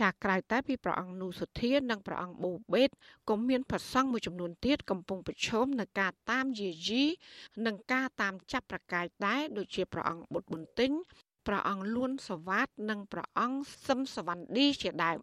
[0.00, 2.90] ចាក្រៅតែពីព្រះអង្គនូសុធានិងព្រះអង្គបូបេត
[3.28, 7.04] ក៏មានប្រសង់មួយចំនួនទៀតកំពុងប្រឈមនឹងការតាមយាយី
[7.66, 10.90] និងការតាមចាប់ប្រកាយដែរដូចជាព្រះអង្គបុត្របន្ទិញ
[11.46, 15.18] ព្រះអង្គលួនសវ៉ាតនិងព្រះអង្គសឹមសវណ្ឌីជាដើម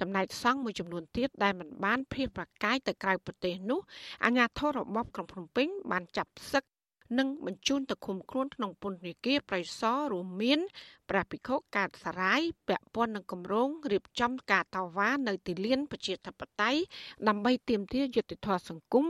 [0.00, 3.80] ចំណែកសង្ឃមួយចំនួនទៀតដែលមិនបានភៀសប្រកាយទៅក្រៅប្រទេសនោះ
[4.24, 6.64] អាជ្ញាធររបបក្រុងភ្នំពេញបានចាប់សឹក
[7.18, 10.60] និងបញ្ជូនទៅឃុំខ្លួនក្នុងពន្ធនាគារប្រៃសណរួមមាន
[11.10, 16.80] ព្រះភិក្ខុកាតសារាយពាក់ព័ន្ធនឹងគម្រោងរៀបចំការតវ៉ានៅទីលានប្រជាធិបតេយ្យ
[17.28, 19.06] ដើម្បីទាមទារយុត្តិធម៌សង្គម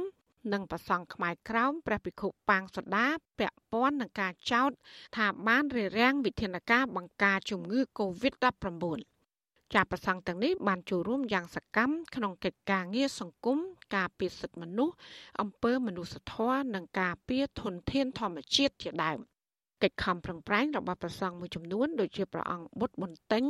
[0.52, 3.06] និងប្រសង់ខ្មែរក្រោមព្រះភិក្ខុប៉ាងសូដា
[3.38, 4.70] ពាក់ព័ន្ធនឹងការចោទ
[5.16, 9.11] ថាបានរារាំងវិធានការបង្ការជំងឺ Covid-19
[9.74, 13.58] ចាប្រសង់ទាំងនេះបានចូលរួមយ៉ាងសកម្មក្នុងកិច្ចការងារសង្គម
[13.96, 14.94] ការពារសិទ្ធិមនុស្ស
[15.40, 19.18] អំពើមនុស្សធម៌និងការពារធនធានធម្មជាតិជាដើម
[19.82, 23.44] កិច្ចខំប្រឹងប្រែងរបស់ប្រសង់មួយចំនួនដូចជាព្រះអង្គបុត្របន្ទិញ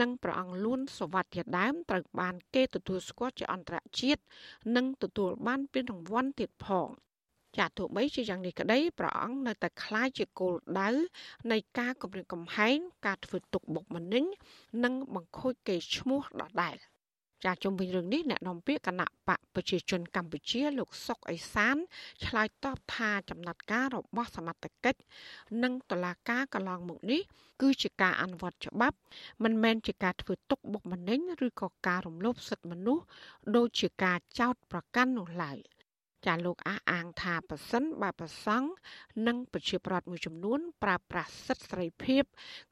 [0.00, 4.22] និងព្រះអង្គលួនសវត្តជាដើមត្រូវបានគេទទួលស្គាល់ជាអន្តរជាតិ
[4.76, 6.88] និងទទួលបានពានរង្វាន់ទៀតផង
[7.58, 10.90] ចាទោះបីជាយ៉ាងនេះក្តីព្រះអង្គនៅតែខ្លាចជាគោលដៅ
[11.52, 12.76] នៃការគម្រាមកំហែង
[13.06, 14.24] ការធ្វើទុកបុកម្នេញ
[14.84, 16.76] និងបង្ខូចកេរ្តិ៍ឈ្មោះដដែល
[17.44, 21.76] ចាជុំវិញរឿងនេះអ្នកនាំពាក្យគណៈបកប្រជាជនកម្ពុជាលោកសុកអេសាន
[22.24, 25.00] ឆ្លើយតបថាចំណាត់ការរបស់សមត្ថកិច្ច
[25.62, 27.20] និងតុលាការកន្លងមកនេះ
[27.62, 28.96] គឺជាការអនុវត្តច្បាប់
[29.42, 33.04] មិនមែនជាការធ្វើទុកបុកម្នេញឬក៏ការរំលោភសិទ្ធិមនុស្ស
[33.56, 35.58] ដូចជាការចោទប្រកាន់នោះឡើយ។
[36.26, 38.68] ចាលោកអះអាងថាប៉ះសិនបើប្រសង់
[39.26, 42.22] និងប្រជាប្រដ្ឋមួយចំនួន ប្រើប្រាស់សិទ្ធិសេរីភាព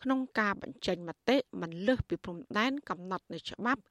[0.03, 3.82] ក្នុងការបញ្ចេញមតិមិនលើសពីព្រំដែនកំណត់នៃច្បាប់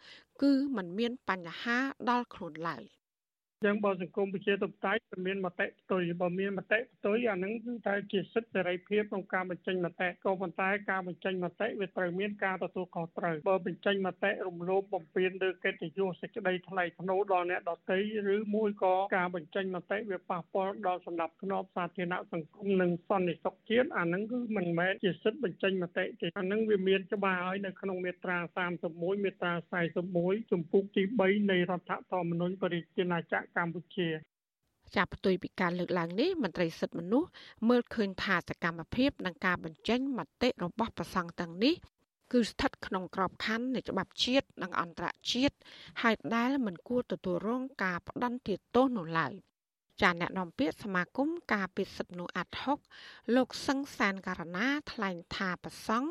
[0.41, 1.77] គឺมันមានបញ្ហា
[2.09, 2.83] ដល់ខ្លួនឡើយ។
[3.65, 17.97] ចឹងបើសង្គមប្រជាធិបតេយ្យមានមតិផ្ទុយបើមានមតិផ្ទុយអានឹងគឺតែជាសិទ្ធិសេរីភាពក្នុងការបញ្ចេញមតិក៏ប៉ុន្តែការបញ្ចេញមតិវាត្រូវមានការទទួលខុសត្រូវបើបញ្ចេញមតិរំលោភបំពានលើកិត្តិយសសេចក្តីថ្លៃថ្នូរដល់អ្នកដទៃ
[18.35, 28.37] ឬមួយក៏ការបញ្ចេញមតិវាប៉ះពាល់ដល់សម្ដាប់ធ្នាប់សាធារណសង្គមនិងសន្តិសុខជាតិអានឹងគឺមិនមែនជាសិទ្ធិបញ្ចេញមតិទេអានឹងវាមានច្បាស់ហើយនៅក្នុងមាត្រា
[28.79, 29.53] 31មាត្រា
[30.03, 34.07] 41ជំពូកទី3នៃរដ្ឋធម្មនុញ្ញប្រជាណាចក្រកម្ពុជា
[34.95, 37.29] ចាប់ផ្ទុយពីការលើកឡើងនេះមន្ត្រីសិទ្ធិមនុស្ស
[37.69, 41.75] មើលឃើញថាសកម្មភាពនិងការបញ្ចេញមតិរបស់ប្រសង់ទាំងនេះ
[42.31, 45.55] គឺស្ថិតក្នុងក្របខ័ណ្ឌនៃច្បាប់ជាតិនិងអន្តរជាតិ
[46.01, 49.33] ហើយដែលមិនគួរទទួលរងការផ្ដន្ទាទោសនោះឡើយ
[50.01, 52.77] ចាអ្នកនាំពាក្យសមាគមការពិសិដ្ឋមនុស្សអាត់ហុក
[53.35, 56.09] លោកសឹងសានករណាថ្លែងថាប្រសង់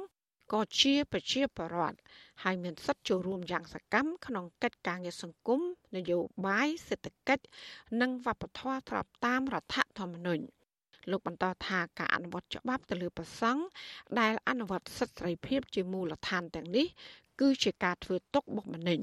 [0.52, 1.98] ក៏ជាប្រជាពលរដ្ឋ
[2.42, 5.60] ហើយមានសិទ្ធិចូលរួមយ៉ាងសកម្មក្នុងកិច្ចការងារសង្គម
[5.96, 7.44] នយោបាយសេដ្ឋកិច្ច
[8.00, 10.44] និងវប្បធម៌ស្របតាមរដ្ឋធម្មនុញ្ញ
[11.10, 13.62] លោកបន្តថាការអនុវត្តច្បាប់ទៅលើប្រសង់
[14.20, 16.86] ដែលអនុវត្តសិទ្ធិសេរីភាពជាមូលដ្ឋានទាំងនេះ
[17.40, 19.00] គឺជាការធ្វើទុកបុកម្នេញ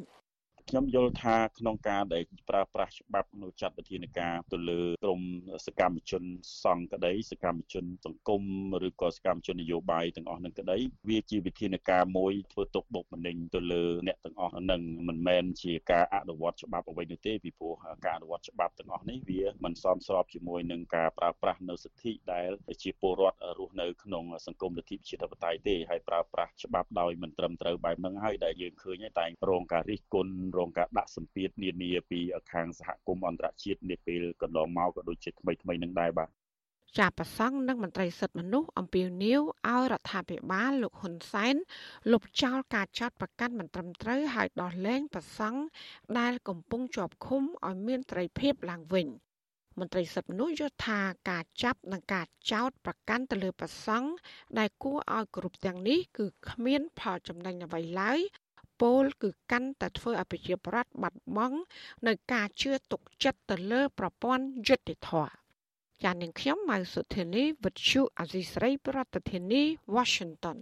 [0.70, 5.22] ខ្ញុំយល់ថាក្នុងការដែលប្រើប្រាស់ច្បាប់នៅចាត់វិធានការទៅលើក្រម
[5.66, 6.24] សកម្មជន
[6.64, 8.44] សង្ឃក្តីសកម្មជនសង្គម
[8.88, 10.78] ឬក៏សកម្មជននយោបាយទាំងអស់នឹងក្តី
[11.10, 17.74] វាជាវិធានការមួយធ្វើទុកបុកម្នេញទៅលើអ្នកទាំងអស់នឹងមិនមែនជាការអនុវត្តច្បាប់អ្វីនោះទេពីព្រោះ
[18.06, 22.50] ការអនុវត្តច្បាប់ទាំងអស់នេះវាមិនសមស្របជាមួយនឹងការប្រើប្រាស់នៅសិទ្ធិដែល
[22.84, 32.20] ជាពលរដ្ឋរស់នៅក្នុងសង្គមលទ្ធិប្រជាធិបតេយ្យទេហើយប្រើប្រាស់ច្បាប់ដោយមិនត្រឹមត្រូវបែបហ្នឹងហើយដែលយើងឃើញតែរងការរិះគន់រងការដាក់សម្ពាធនានាពី
[32.52, 36.30] ខាងសហគមន៍អន្តរជាតិនាពេលកន្លងមកក៏ដូចជាថ្មីថ្មីនឹងដែរបាទ
[36.98, 41.56] ចាប្រសង់និងមន្ត្រីសិទ្ធិមនុស្សអំពាវនាវឲ្យរដ្ឋាភិបាលលោកហ៊ុនសែន
[42.12, 45.60] លុបចោលការចាត់ប្រកាន់មិនត្រឹមត្រូវហើយដោះលែងប្រសង់
[46.20, 49.08] ដែលកំពុងជាប់ឃុំឲ្យមានត្រីភាពឡើងវិញ
[49.80, 51.00] មន្ត្រីសិទ្ធិមនុស្សយល់ថា
[51.30, 54.10] ការចាប់និងការចោទប្រកាន់ទៅលើប្រសង់
[54.60, 58.20] ដែលគួរឲ្យគ្រប់ទាំងនេះគឺគ្មានផលចំណេញអ្វីឡើយ
[58.82, 61.58] ពលគឺកាន់តែធ្វើឲ្យប្រជាប្រដ្ឋបាត់បង់
[62.08, 65.32] នៅការជឿទុកចិត្តទៅលើប្រព័ន្ធយុត្តិធម៌
[66.04, 69.64] ចាននាងខ្ញុំម៉ៅសុធានីវិទ្យុអាស៊ីស្រីប្រធានាធិបតី
[69.96, 70.58] Washington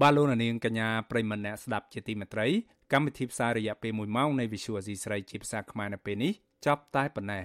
[0.00, 2.46] បាទលោកនាងកញ្ញាប្រិមម្នាក់ស្ដាប់ជាទីមេត្រី
[2.92, 6.32] កម្មវិធីផ្សាយរយៈពេល1ម៉ោងនៃ Visual Asia ស្រីជាភាសាខ្មែរនៅពេលនេះ
[6.66, 7.44] ចប់តែប៉ុណ្ណេះ